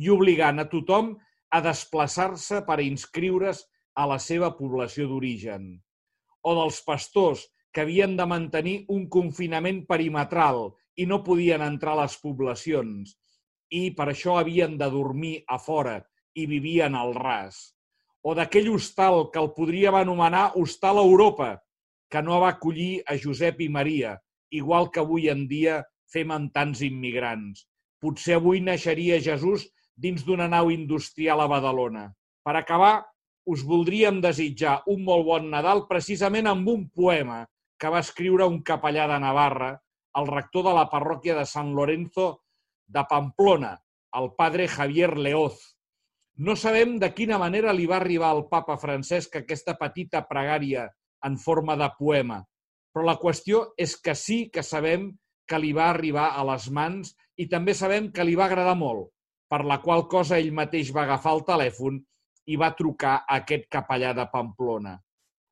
i 0.03 0.09
obligant 0.11 0.59
a 0.59 0.67
tothom 0.67 1.13
a 1.53 1.61
desplaçar-se 1.61 2.63
per 2.67 2.79
inscriure's 2.81 3.63
a 3.95 4.07
la 4.09 4.17
seva 4.17 4.49
població 4.57 5.05
d'origen, 5.09 5.67
o 6.41 6.55
dels 6.57 6.79
pastors 6.85 7.43
que 7.73 7.83
havien 7.85 8.15
de 8.17 8.25
mantenir 8.29 8.77
un 8.93 9.05
confinament 9.09 9.83
perimetral 9.89 10.71
i 10.97 11.05
no 11.09 11.21
podien 11.25 11.61
entrar 11.65 11.93
a 11.93 12.03
les 12.03 12.17
poblacions 12.21 13.13
i 13.73 13.83
per 13.97 14.09
això 14.11 14.37
havien 14.39 14.77
de 14.77 14.89
dormir 14.93 15.35
a 15.49 15.57
fora 15.61 15.95
i 16.37 16.45
vivien 16.49 16.97
al 16.97 17.13
ras. 17.17 17.73
O 18.23 18.33
d'aquell 18.37 18.69
hostal 18.73 19.27
que 19.33 19.41
el 19.41 19.49
podríem 19.57 19.97
anomenar 19.99 20.53
Hostal 20.59 21.01
Europa, 21.01 21.57
que 22.09 22.21
no 22.21 22.39
va 22.43 22.53
acollir 22.53 23.01
a 23.09 23.17
Josep 23.17 23.61
i 23.65 23.69
Maria, 23.69 24.13
igual 24.53 24.89
que 24.93 25.01
avui 25.01 25.29
en 25.33 25.47
dia 25.49 25.81
fem 26.13 26.31
amb 26.31 26.53
tants 26.53 26.83
immigrants. 26.85 27.65
Potser 27.99 28.37
avui 28.37 28.61
naixeria 28.61 29.19
Jesús 29.21 29.65
dins 29.95 30.23
d'una 30.25 30.47
nau 30.49 30.71
industrial 30.73 31.41
a 31.43 31.47
Badalona. 31.47 32.07
Per 32.43 32.55
acabar, 32.57 33.03
us 33.45 33.63
voldríem 33.67 34.21
desitjar 34.23 34.81
un 34.91 35.03
molt 35.03 35.25
bon 35.27 35.49
Nadal 35.51 35.85
precisament 35.89 36.47
amb 36.47 36.67
un 36.69 36.87
poema 36.89 37.43
que 37.79 37.91
va 37.91 38.01
escriure 38.03 38.47
un 38.47 38.61
capellà 38.63 39.07
de 39.11 39.19
Navarra, 39.19 39.73
el 40.19 40.27
rector 40.29 40.69
de 40.69 40.73
la 40.77 40.87
parròquia 40.91 41.35
de 41.35 41.45
Sant 41.49 41.73
Lorenzo 41.75 42.27
de 42.87 43.03
Pamplona, 43.09 43.73
el 44.19 44.31
padre 44.37 44.67
Javier 44.67 45.17
Leoz. 45.17 45.59
No 46.37 46.55
sabem 46.55 46.97
de 47.01 47.11
quina 47.13 47.37
manera 47.41 47.73
li 47.73 47.85
va 47.89 47.97
arribar 47.99 48.31
al 48.33 48.47
papa 48.49 48.77
Francesc 48.81 49.35
aquesta 49.37 49.75
petita 49.79 50.23
pregària 50.29 50.87
en 51.27 51.37
forma 51.37 51.75
de 51.79 51.89
poema, 51.97 52.39
però 52.93 53.05
la 53.05 53.19
qüestió 53.21 53.65
és 53.77 53.95
que 53.97 54.15
sí 54.15 54.47
que 54.53 54.63
sabem 54.63 55.11
que 55.49 55.59
li 55.59 55.73
va 55.75 55.89
arribar 55.91 56.31
a 56.37 56.45
les 56.47 56.69
mans 56.71 57.13
i 57.37 57.47
també 57.51 57.73
sabem 57.77 58.11
que 58.15 58.25
li 58.25 58.35
va 58.39 58.47
agradar 58.47 58.75
molt, 58.79 59.09
per 59.53 59.61
la 59.69 59.77
qual 59.83 60.07
cosa 60.09 60.39
ell 60.41 60.49
mateix 60.57 60.89
va 60.95 61.03
agafar 61.05 61.35
el 61.37 61.43
telèfon 61.45 61.99
i 62.49 62.55
va 62.57 62.71
trucar 62.77 63.19
a 63.19 63.35
aquest 63.43 63.67
capellà 63.75 64.15
de 64.17 64.25
Pamplona. 64.31 64.95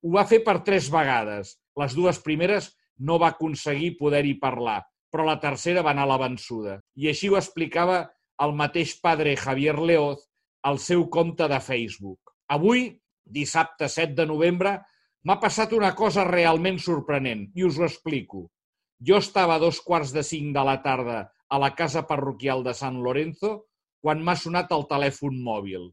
Ho 0.02 0.14
va 0.16 0.24
fer 0.26 0.40
per 0.48 0.64
tres 0.66 0.88
vegades. 0.90 1.52
Les 1.78 1.94
dues 1.94 2.18
primeres 2.26 2.72
no 3.06 3.20
va 3.22 3.30
aconseguir 3.36 3.92
poder-hi 4.00 4.34
parlar, 4.42 4.80
però 5.14 5.28
la 5.28 5.38
tercera 5.46 5.86
va 5.86 5.94
anar 5.94 6.08
a 6.10 6.12
la 6.16 6.20
vençuda. 6.24 6.80
I 6.98 7.12
així 7.14 7.30
ho 7.30 7.38
explicava 7.38 8.02
el 8.42 8.58
mateix 8.58 8.98
padre 9.06 9.38
Javier 9.38 9.78
Leoz 9.78 10.26
al 10.66 10.82
seu 10.82 11.06
compte 11.14 11.46
de 11.48 11.62
Facebook. 11.62 12.34
Avui, 12.50 12.88
dissabte 13.22 13.86
7 13.86 14.18
de 14.18 14.26
novembre, 14.34 14.80
m'ha 15.30 15.38
passat 15.40 15.78
una 15.78 15.94
cosa 15.94 16.26
realment 16.26 16.82
sorprenent 16.82 17.52
i 17.54 17.70
us 17.70 17.78
ho 17.78 17.86
explico. 17.86 18.48
Jo 18.98 19.22
estava 19.22 19.56
a 19.56 19.62
dos 19.62 19.78
quarts 19.86 20.10
de 20.18 20.26
cinc 20.26 20.56
de 20.58 20.66
la 20.66 20.80
tarda 20.82 21.28
a 21.50 21.60
la 21.62 21.76
casa 21.78 22.08
parroquial 22.10 22.66
de 22.66 22.74
Sant 22.74 22.98
Lorenzo 23.06 23.60
quan 24.02 24.22
m'ha 24.26 24.36
sonat 24.36 24.72
el 24.76 24.88
telèfon 24.90 25.38
mòbil 25.46 25.90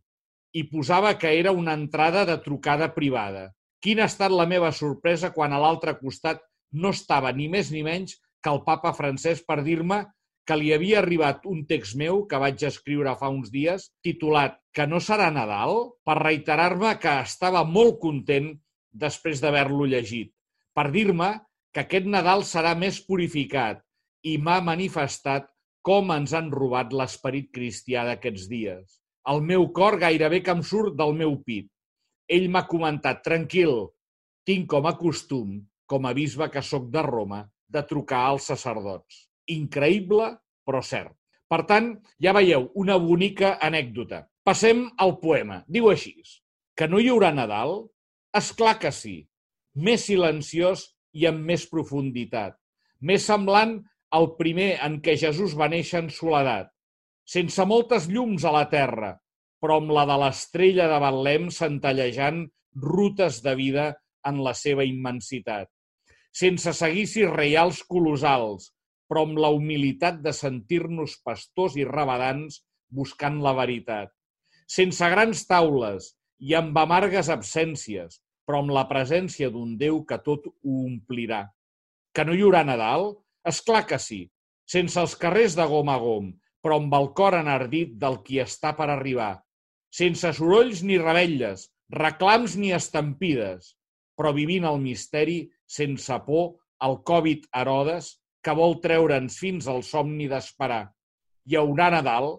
i 0.58 0.64
posava 0.70 1.14
que 1.20 1.34
era 1.38 1.52
una 1.52 1.74
entrada 1.76 2.24
de 2.28 2.38
trucada 2.44 2.88
privada. 2.94 3.50
Quina 3.84 4.06
ha 4.06 4.10
estat 4.10 4.32
la 4.32 4.46
meva 4.48 4.70
sorpresa 4.72 5.30
quan 5.34 5.52
a 5.52 5.58
l'altre 5.60 5.94
costat 6.00 6.40
no 6.72 6.92
estava 6.96 7.32
ni 7.32 7.48
més 7.52 7.70
ni 7.70 7.84
menys 7.84 8.16
que 8.42 8.50
el 8.50 8.64
papa 8.64 8.94
francès 8.96 9.44
per 9.44 9.60
dir-me 9.66 10.06
que 10.48 10.56
li 10.56 10.72
havia 10.72 11.02
arribat 11.02 11.44
un 11.46 11.66
text 11.68 11.98
meu 12.00 12.22
que 12.30 12.40
vaig 12.40 12.64
escriure 12.64 13.12
fa 13.20 13.28
uns 13.28 13.52
dies 13.52 13.90
titulat 14.04 14.56
Que 14.78 14.86
no 14.86 15.00
serà 15.02 15.32
Nadal 15.34 15.72
per 16.06 16.14
reiterar-me 16.20 16.92
que 17.02 17.12
estava 17.26 17.64
molt 17.66 17.96
content 17.98 18.52
després 18.94 19.40
d'haver-lo 19.42 19.88
llegit, 19.90 20.30
per 20.70 20.84
dir-me 20.94 21.32
que 21.74 21.82
aquest 21.82 22.06
Nadal 22.06 22.44
serà 22.46 22.76
més 22.78 23.00
purificat 23.02 23.82
i 24.22 24.36
m'ha 24.38 24.60
manifestat 24.62 25.48
com 25.88 26.10
ens 26.12 26.34
han 26.36 26.50
robat 26.52 26.90
l'esperit 26.92 27.46
cristià 27.54 28.02
d'aquests 28.04 28.42
dies. 28.50 28.98
El 29.32 29.38
meu 29.50 29.62
cor 29.76 29.94
gairebé 30.02 30.42
que 30.44 30.52
em 30.52 30.60
surt 30.70 30.98
del 30.98 31.14
meu 31.16 31.38
pit. 31.46 31.70
Ell 32.28 32.50
m'ha 32.52 32.66
comentat, 32.68 33.22
tranquil, 33.24 33.72
tinc 34.44 34.68
com 34.68 34.84
a 34.84 34.92
costum, 35.00 35.54
com 35.88 36.04
a 36.04 36.12
bisbe 36.18 36.50
que 36.52 36.60
sóc 36.60 36.90
de 36.92 37.06
Roma, 37.06 37.40
de 37.72 37.82
trucar 37.88 38.20
als 38.26 38.50
sacerdots. 38.52 39.22
Increïble, 39.56 40.28
però 40.68 40.84
cert. 40.84 41.14
Per 41.48 41.62
tant, 41.64 41.94
ja 42.20 42.36
veieu, 42.36 42.68
una 42.76 42.98
bonica 43.00 43.56
anècdota. 43.64 44.26
Passem 44.44 44.84
al 45.00 45.16
poema. 45.22 45.62
Diu 45.72 45.88
així, 45.88 46.18
que 46.76 46.84
no 46.84 47.00
hi 47.00 47.08
haurà 47.08 47.32
Nadal? 47.32 47.78
És 48.36 48.52
clar 48.52 48.76
que 48.82 48.92
sí. 48.92 49.22
Més 49.72 50.04
silenciós 50.10 50.90
i 51.16 51.24
amb 51.32 51.48
més 51.48 51.64
profunditat. 51.72 52.60
Més 53.00 53.24
semblant 53.24 53.78
al 54.16 54.32
primer 54.40 54.76
en 54.84 55.00
què 55.04 55.16
Jesús 55.20 55.54
va 55.58 55.68
néixer 55.72 56.04
en 56.04 56.10
soledat 56.12 56.72
sense 57.28 57.64
moltes 57.68 58.06
llums 58.08 58.44
a 58.48 58.52
la 58.54 58.64
terra, 58.72 59.12
però 59.60 59.78
amb 59.82 59.92
la 59.92 60.06
de 60.08 60.16
l'estrella 60.22 60.86
de 60.88 61.00
Betlem 61.02 61.50
centellejant 61.52 62.46
rutes 62.80 63.42
de 63.44 63.54
vida 63.58 63.88
en 64.28 64.40
la 64.46 64.54
seva 64.56 64.86
immensitat. 64.88 65.68
Sense 66.32 66.72
seguicis 66.78 67.28
reials 67.28 67.82
colossals, 67.84 68.70
però 69.08 69.26
amb 69.26 69.40
la 69.44 69.50
humilitat 69.52 70.22
de 70.24 70.32
sentir-nos 70.36 71.18
pastors 71.24 71.76
i 71.76 71.84
rabadans 71.88 72.62
buscant 72.88 73.42
la 73.44 73.52
veritat. 73.56 74.12
Sense 74.68 75.04
grans 75.12 75.44
taules 75.48 76.12
i 76.40 76.54
amb 76.56 76.76
amargues 76.80 77.28
absències, 77.32 78.20
però 78.46 78.62
amb 78.62 78.72
la 78.72 78.86
presència 78.88 79.50
d'un 79.52 79.76
Déu 79.80 80.04
que 80.08 80.20
tot 80.24 80.48
ho 80.48 80.80
omplirà. 80.86 81.44
Que 82.14 82.24
no 82.24 82.32
hi 82.32 82.44
haurà 82.44 82.64
Nadal? 82.64 83.10
És 83.48 83.62
clar 83.64 83.84
que 83.88 83.98
sí. 84.02 84.26
Sense 84.68 85.00
els 85.00 85.14
carrers 85.16 85.56
de 85.56 85.64
gom 85.68 85.88
a 85.88 85.96
gom, 86.02 86.32
però 86.62 86.76
amb 86.82 86.94
el 86.98 87.10
cor 87.16 87.38
enardit 87.38 87.94
del 88.02 88.20
qui 88.26 88.40
està 88.42 88.74
per 88.76 88.90
arribar, 88.92 89.38
sense 89.88 90.34
sorolls 90.36 90.82
ni 90.84 90.98
rebelles, 91.00 91.68
reclams 91.94 92.56
ni 92.60 92.74
estampides, 92.76 93.72
però 94.18 94.34
vivint 94.36 94.66
el 94.68 94.80
misteri 94.82 95.38
sense 95.64 96.18
por 96.26 96.58
al 96.84 96.98
Covid 97.08 97.46
Herodes 97.56 98.16
que 98.44 98.54
vol 98.58 98.76
treure'ns 98.82 99.38
fins 99.40 99.68
al 99.70 99.80
somni 99.86 100.28
d'esperar. 100.30 100.84
Hi 101.48 101.56
haurà 101.56 101.88
Nadal 101.94 102.34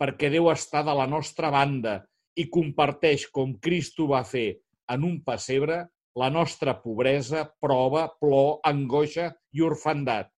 perquè 0.00 0.30
Déu 0.32 0.50
està 0.52 0.82
de 0.86 0.94
la 0.94 1.06
nostra 1.10 1.52
banda 1.54 2.00
i 2.38 2.48
comparteix 2.50 3.28
com 3.34 3.54
Cristo 3.62 4.08
va 4.10 4.24
fer 4.26 4.48
en 4.94 5.04
un 5.06 5.20
pessebre 5.26 5.84
la 6.18 6.28
nostra 6.34 6.74
pobresa, 6.82 7.44
prova, 7.62 8.08
plor, 8.18 8.58
angoixa 8.66 9.30
i 9.54 9.62
orfandat. 9.62 10.32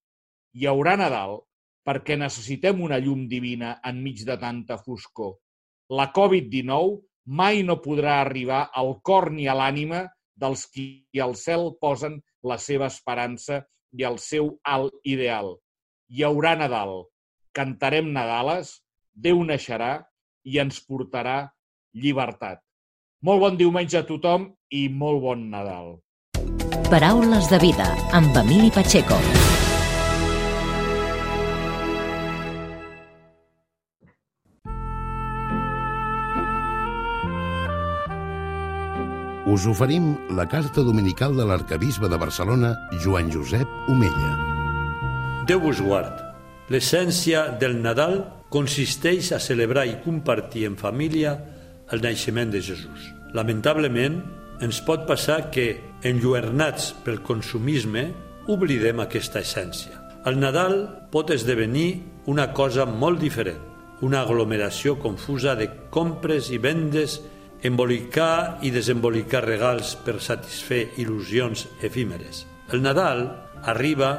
Hi 0.51 0.67
haurà 0.67 0.97
Nadal 0.99 1.37
perquè 1.87 2.17
necessitem 2.19 2.81
una 2.83 2.99
llum 2.99 3.27
divina 3.31 3.77
enmig 3.87 4.25
de 4.27 4.37
tanta 4.41 4.79
foscor. 4.83 5.37
La 5.95 6.11
Covid-19 6.17 6.99
mai 7.41 7.63
no 7.63 7.79
podrà 7.85 8.19
arribar 8.21 8.65
al 8.75 8.97
cor 9.07 9.31
ni 9.31 9.47
a 9.47 9.55
l'ànima 9.55 10.03
dels 10.35 10.67
qui 10.75 10.89
al 11.23 11.37
cel 11.39 11.71
posen 11.81 12.19
la 12.43 12.59
seva 12.59 12.89
esperança 12.91 13.61
i 13.95 14.07
el 14.11 14.19
seu 14.19 14.57
alt 14.65 14.95
ideal. 15.05 15.55
Hi 16.11 16.27
haurà 16.27 16.57
Nadal, 16.59 17.05
cantarem 17.55 18.11
Nadales, 18.11 18.81
Déu 19.15 19.43
naixerà 19.45 20.01
i 20.47 20.59
ens 20.63 20.79
portarà 20.87 21.51
llibertat. 21.95 22.63
Molt 23.23 23.43
bon 23.45 23.59
diumenge 23.61 23.99
a 24.01 24.07
tothom 24.07 24.51
i 24.71 24.87
molt 24.89 25.23
bon 25.23 25.51
Nadal. 25.55 25.99
Paraules 26.91 27.51
de 27.51 27.59
vida 27.63 27.91
amb 28.17 28.35
Emili 28.43 28.71
Pacheco. 28.75 29.19
Us 39.51 39.65
oferim 39.67 40.13
la 40.31 40.45
carta 40.47 40.85
dominical 40.87 41.33
de 41.35 41.43
l'arcabisbe 41.43 42.07
de 42.07 42.17
Barcelona, 42.17 42.69
Joan 43.03 43.33
Josep 43.35 43.67
Omella. 43.91 44.29
Déu 45.49 45.59
vos 45.65 45.81
guard. 45.83 46.21
L'essència 46.71 47.49
del 47.59 47.75
Nadal 47.83 48.21
consisteix 48.55 49.33
a 49.35 49.41
celebrar 49.43 49.89
i 49.91 49.97
compartir 50.05 50.69
en 50.69 50.77
família 50.79 51.33
el 51.91 51.99
naixement 52.05 52.53
de 52.55 52.61
Jesús. 52.63 53.09
Lamentablement, 53.35 54.21
ens 54.63 54.79
pot 54.87 55.03
passar 55.09 55.41
que, 55.51 55.67
enlluernats 56.07 56.93
pel 57.03 57.19
consumisme, 57.27 58.07
oblidem 58.47 59.03
aquesta 59.03 59.43
essència. 59.43 59.99
El 60.31 60.39
Nadal 60.39 60.79
pot 61.11 61.35
esdevenir 61.35 62.05
una 62.31 62.53
cosa 62.55 62.87
molt 62.87 63.19
diferent, 63.19 63.59
una 64.07 64.23
aglomeració 64.23 64.95
confusa 65.03 65.59
de 65.59 65.67
compres 65.91 66.55
i 66.55 66.63
vendes 66.63 67.19
embolicar 67.63 68.59
i 68.65 68.71
desembolicar 68.73 69.43
regals 69.45 69.95
per 70.05 70.21
satisfer 70.23 70.97
il·lusions 71.03 71.67
efímeres. 71.85 72.47
El 72.73 72.81
Nadal 72.85 73.27
arriba 73.69 74.11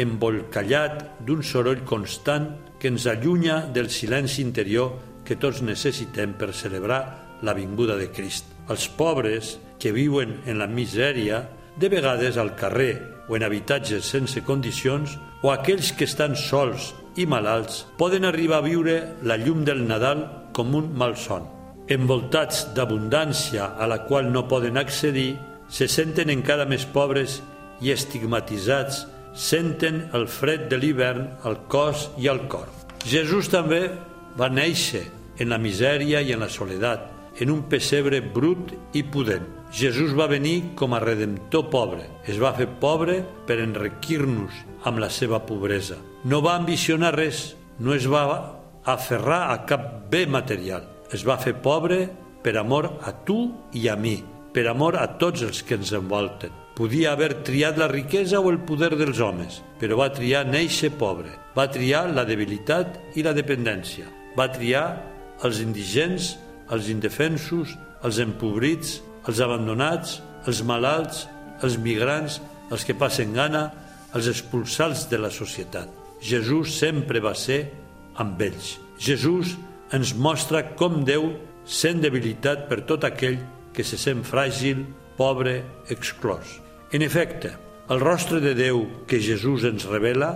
embolcallat 0.00 1.22
d'un 1.26 1.44
soroll 1.46 1.84
constant 1.86 2.48
que 2.80 2.90
ens 2.90 3.06
allunya 3.06 3.60
del 3.70 3.90
silenci 3.90 4.42
interior 4.42 4.96
que 5.24 5.36
tots 5.36 5.60
necessitem 5.62 6.34
per 6.40 6.54
celebrar 6.56 7.02
la 7.46 7.54
vinguda 7.54 7.96
de 7.96 8.08
Crist. 8.10 8.48
Els 8.70 8.88
pobres, 8.88 9.58
que 9.78 9.92
viuen 9.92 10.40
en 10.46 10.58
la 10.58 10.66
misèria, 10.66 11.44
de 11.80 11.88
vegades 11.88 12.36
al 12.36 12.56
carrer 12.58 13.24
o 13.28 13.36
en 13.36 13.44
habitatges 13.46 14.10
sense 14.10 14.42
condicions, 14.42 15.14
o 15.42 15.52
aquells 15.54 15.92
que 15.94 16.08
estan 16.08 16.34
sols 16.36 16.90
i 17.16 17.28
malalts, 17.30 17.84
poden 17.96 18.26
arribar 18.26 18.58
a 18.58 18.66
viure 18.66 18.98
la 19.22 19.38
llum 19.38 19.64
del 19.64 19.86
Nadal 19.86 20.26
com 20.56 20.74
un 20.74 20.92
malson 20.98 21.59
envoltats 21.90 22.68
d'abundància 22.74 23.72
a 23.78 23.86
la 23.90 24.04
qual 24.06 24.30
no 24.30 24.46
poden 24.48 24.78
accedir, 24.78 25.34
se 25.68 25.88
senten 25.90 26.30
encara 26.30 26.66
més 26.66 26.84
pobres 26.86 27.40
i 27.82 27.90
estigmatitzats, 27.94 29.04
senten 29.34 30.04
el 30.14 30.26
fred 30.30 30.68
de 30.70 30.78
l'hivern 30.78 31.26
al 31.46 31.62
cos 31.70 32.08
i 32.18 32.28
al 32.30 32.44
cor. 32.50 32.68
Jesús 33.06 33.48
també 33.50 33.88
va 34.38 34.50
néixer 34.50 35.06
en 35.40 35.50
la 35.50 35.58
misèria 35.58 36.20
i 36.22 36.34
en 36.34 36.44
la 36.44 36.50
soledat, 36.50 37.08
en 37.40 37.50
un 37.50 37.64
pessebre 37.70 38.20
brut 38.20 38.74
i 38.94 39.02
pudent. 39.02 39.46
Jesús 39.72 40.12
va 40.18 40.26
venir 40.30 40.74
com 40.76 40.94
a 40.94 41.00
redemptor 41.02 41.68
pobre. 41.70 42.04
Es 42.26 42.38
va 42.42 42.52
fer 42.58 42.66
pobre 42.82 43.20
per 43.46 43.60
enriquir-nos 43.62 44.62
amb 44.84 44.98
la 44.98 45.10
seva 45.10 45.42
pobresa. 45.46 45.96
No 46.26 46.42
va 46.42 46.56
ambicionar 46.58 47.14
res, 47.16 47.54
no 47.78 47.94
es 47.94 48.06
va 48.10 48.26
aferrar 48.84 49.44
a 49.54 49.60
cap 49.66 50.10
bé 50.10 50.26
material 50.26 50.99
es 51.12 51.24
va 51.26 51.38
fer 51.40 51.56
pobre 51.62 52.04
per 52.42 52.56
amor 52.58 52.88
a 53.06 53.12
tu 53.26 53.40
i 53.76 53.88
a 53.90 53.96
mi, 53.96 54.16
per 54.54 54.66
amor 54.70 54.96
a 54.98 55.06
tots 55.20 55.42
els 55.46 55.62
que 55.66 55.76
ens 55.78 55.92
envolten. 55.96 56.52
Podia 56.78 57.12
haver 57.12 57.42
triat 57.44 57.76
la 57.76 57.90
riquesa 57.90 58.40
o 58.40 58.48
el 58.50 58.60
poder 58.64 58.94
dels 58.96 59.20
homes, 59.20 59.60
però 59.80 59.98
va 60.00 60.08
triar 60.14 60.46
néixer 60.48 60.92
pobre. 60.96 61.34
Va 61.56 61.68
triar 61.68 62.06
la 62.14 62.24
debilitat 62.24 63.18
i 63.18 63.24
la 63.26 63.34
dependència. 63.36 64.06
Va 64.38 64.48
triar 64.54 64.86
els 65.44 65.60
indigents, 65.60 66.36
els 66.70 66.88
indefensos, 66.88 67.74
els 68.06 68.20
empobrits, 68.22 69.00
els 69.28 69.42
abandonats, 69.44 70.20
els 70.48 70.62
malalts, 70.64 71.26
els 71.60 71.76
migrants, 71.82 72.40
els 72.70 72.86
que 72.86 72.96
passen 72.96 73.34
gana, 73.36 73.66
els 74.14 74.30
expulsats 74.30 75.08
de 75.10 75.18
la 75.20 75.30
societat. 75.30 75.90
Jesús 76.22 76.78
sempre 76.78 77.20
va 77.20 77.34
ser 77.34 77.64
amb 78.20 78.40
ells. 78.40 78.78
Jesús 79.00 79.56
ens 79.92 80.12
mostra 80.14 80.62
com 80.78 81.02
Déu 81.06 81.32
sent 81.66 82.02
debilitat 82.02 82.68
per 82.70 82.82
tot 82.88 83.04
aquell 83.06 83.38
que 83.74 83.84
se 83.86 83.98
sent 83.98 84.22
fràgil, 84.26 84.84
pobre, 85.18 85.60
exclòs. 85.90 86.58
En 86.94 87.02
efecte, 87.02 87.52
el 87.90 88.00
rostre 88.02 88.40
de 88.42 88.54
Déu 88.54 88.84
que 89.10 89.20
Jesús 89.22 89.66
ens 89.66 89.86
revela 89.90 90.30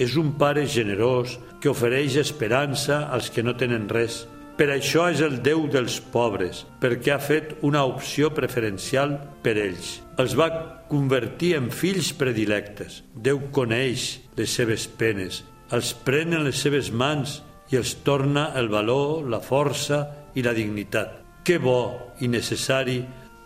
és 0.00 0.16
un 0.20 0.34
pare 0.40 0.66
generós 0.68 1.38
que 1.60 1.72
ofereix 1.72 2.16
esperança 2.20 3.06
als 3.12 3.28
que 3.32 3.44
no 3.44 3.56
tenen 3.56 3.88
res. 3.88 4.24
Per 4.56 4.68
això 4.72 5.06
és 5.08 5.20
el 5.24 5.38
Déu 5.44 5.66
dels 5.72 5.96
pobres, 6.12 6.66
perquè 6.80 7.14
ha 7.14 7.20
fet 7.20 7.54
una 7.64 7.86
opció 7.88 8.28
preferencial 8.36 9.16
per 9.44 9.56
ells. 9.56 9.98
Els 10.20 10.36
va 10.36 10.50
convertir 10.90 11.54
en 11.56 11.70
fills 11.72 12.12
predilectes. 12.16 13.00
Déu 13.16 13.40
coneix 13.56 14.18
les 14.36 14.52
seves 14.52 14.84
penes, 15.00 15.40
els 15.72 15.94
pren 16.04 16.36
en 16.36 16.44
les 16.44 16.60
seves 16.60 16.90
mans 16.92 17.40
i 17.70 17.78
els 17.78 17.94
torna 18.06 18.50
el 18.58 18.68
valor, 18.68 19.26
la 19.30 19.40
força 19.40 20.02
i 20.34 20.42
la 20.42 20.54
dignitat. 20.56 21.16
Que 21.46 21.58
bo 21.62 22.12
i 22.20 22.28
necessari 22.28 23.00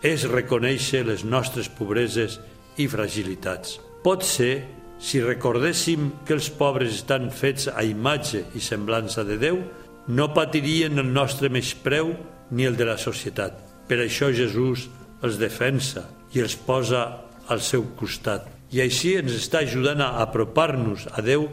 és 0.04 0.26
reconèixer 0.28 1.04
les 1.06 1.24
nostres 1.24 1.70
pobreses 1.72 2.38
i 2.80 2.88
fragilitats. 2.90 3.78
Pot 4.04 4.24
ser, 4.26 4.64
si 5.00 5.20
recordéssim 5.22 6.10
que 6.26 6.36
els 6.36 6.50
pobres 6.52 6.92
estan 6.98 7.30
fets 7.32 7.68
a 7.68 7.84
imatge 7.84 8.44
i 8.56 8.60
semblança 8.60 9.24
de 9.24 9.38
Déu, 9.40 9.60
no 10.08 10.32
patirien 10.36 11.00
el 11.00 11.12
nostre 11.12 11.48
menyspreu 11.48 12.12
ni 12.50 12.66
el 12.68 12.76
de 12.76 12.88
la 12.88 12.98
societat. 13.00 13.56
Per 13.88 14.00
això 14.00 14.30
Jesús 14.32 14.88
els 15.24 15.38
defensa 15.40 16.04
i 16.36 16.42
els 16.44 16.56
posa 16.56 17.04
al 17.48 17.60
seu 17.64 17.86
costat. 17.96 18.46
I 18.74 18.82
així 18.84 19.14
ens 19.20 19.32
està 19.36 19.62
ajudant 19.64 20.02
a 20.02 20.18
apropar-nos 20.24 21.06
a 21.12 21.24
Déu 21.24 21.46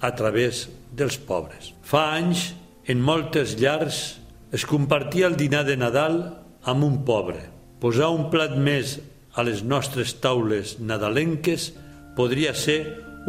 a 0.00 0.14
través 0.16 0.68
dels 0.96 1.18
pobres. 1.18 1.72
Fa 1.82 2.10
anys, 2.16 2.54
en 2.88 3.02
moltes 3.04 3.56
llars, 3.60 4.20
es 4.52 4.66
compartia 4.66 5.28
el 5.28 5.36
dinar 5.38 5.62
de 5.68 5.76
Nadal 5.78 6.18
amb 6.66 6.84
un 6.84 7.02
pobre. 7.06 7.44
Posar 7.80 8.10
un 8.12 8.28
plat 8.32 8.56
més 8.58 8.98
a 9.38 9.44
les 9.46 9.62
nostres 9.62 10.16
taules 10.20 10.78
nadalenques 10.80 11.70
podria 12.16 12.54
ser 12.54 12.80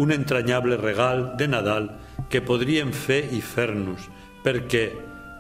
un 0.01 0.11
entranyable 0.11 0.77
regal 0.79 1.35
de 1.37 1.47
Nadal 1.47 1.91
que 2.31 2.41
podríem 2.41 2.91
fer 2.95 3.25
i 3.35 3.41
fer-nos, 3.43 4.07
perquè 4.43 4.89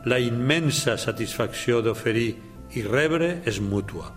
la 0.05 0.19
immensa 0.19 0.97
satisfacció 0.97 1.81
d'oferir 1.81 2.31
i 2.77 2.83
rebre 2.85 3.39
és 3.47 3.59
mútua. 3.61 4.11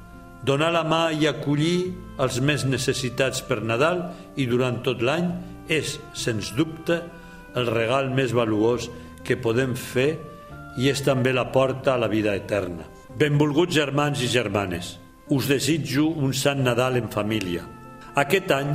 Donar 0.45 0.71
la 0.75 0.85
mà 0.85 1.09
i 1.17 1.27
acollir 1.27 1.95
els 2.21 2.41
més 2.45 2.67
necessitats 2.69 3.41
per 3.49 3.63
Nadal 3.65 4.03
i 4.37 4.45
durant 4.51 4.83
tot 4.85 5.01
l'any 5.01 5.31
és, 5.69 5.99
sens 6.13 6.53
dubte, 6.57 7.01
el 7.55 7.71
regal 7.71 8.11
més 8.15 8.35
valuós 8.35 8.89
que 9.25 9.39
podem 9.41 9.75
fer 9.79 10.15
i 10.79 10.91
és 10.91 11.03
també 11.07 11.33
la 11.33 11.47
porta 11.55 11.95
a 11.95 12.01
la 12.01 12.11
vida 12.11 12.35
eterna. 12.35 12.87
Benvolguts 13.15 13.77
germans 13.77 14.23
i 14.27 14.29
germanes, 14.29 14.97
us 15.31 15.47
desitjo 15.49 16.09
un 16.11 16.35
sant 16.35 16.65
Nadal 16.67 16.99
en 16.99 17.09
família. 17.13 17.63
Aquest 18.19 18.51
any 18.55 18.73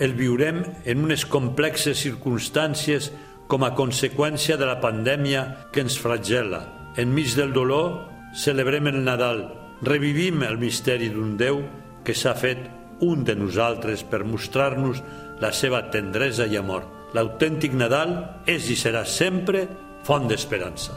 el 0.00 0.14
viurem 0.16 0.62
en 0.88 1.02
unes 1.04 1.26
complexes 1.28 2.00
circumstàncies 2.00 3.10
com 3.50 3.66
a 3.66 3.74
conseqüència 3.74 4.56
de 4.56 4.68
la 4.68 4.78
pandèmia 4.80 5.42
que 5.74 5.82
ens 5.84 5.98
flagela. 5.98 6.62
Enmig 6.96 7.34
del 7.36 7.52
dolor, 7.52 8.06
celebrem 8.32 8.88
el 8.88 9.02
Nadal, 9.04 9.42
revivim 9.82 10.44
el 10.46 10.58
misteri 10.62 11.10
d'un 11.10 11.34
Déu 11.40 11.60
que 12.06 12.14
s'ha 12.14 12.36
fet 12.38 12.62
un 13.04 13.24
de 13.24 13.34
nosaltres 13.36 14.04
per 14.06 14.22
mostrar-nos 14.24 15.02
la 15.40 15.52
seva 15.56 15.82
tendresa 15.90 16.46
i 16.46 16.58
amor. 16.60 16.86
L'autèntic 17.16 17.72
Nadal 17.74 18.12
és 18.46 18.68
i 18.70 18.76
serà 18.78 19.04
sempre 19.08 19.64
font 20.06 20.28
d'esperança. 20.30 20.94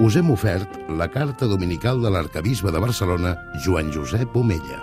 Us 0.00 0.16
hem 0.16 0.30
ofert 0.32 0.78
la 0.96 1.10
carta 1.12 1.44
dominical 1.44 2.00
de 2.00 2.08
l'arcabisbe 2.08 2.72
de 2.72 2.80
Barcelona, 2.80 3.34
Joan 3.64 3.92
Josep 3.92 4.36
Omella. 4.36 4.80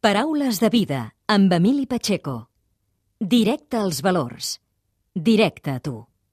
Paraules 0.00 0.58
de 0.58 0.70
vida 0.74 1.00
amb 1.28 1.52
Emili 1.52 1.86
Pacheco. 1.86 2.48
Directe 3.20 3.76
als 3.76 4.00
valors. 4.02 4.56
Directe 5.14 5.70
a 5.70 5.78
tu. 5.78 6.09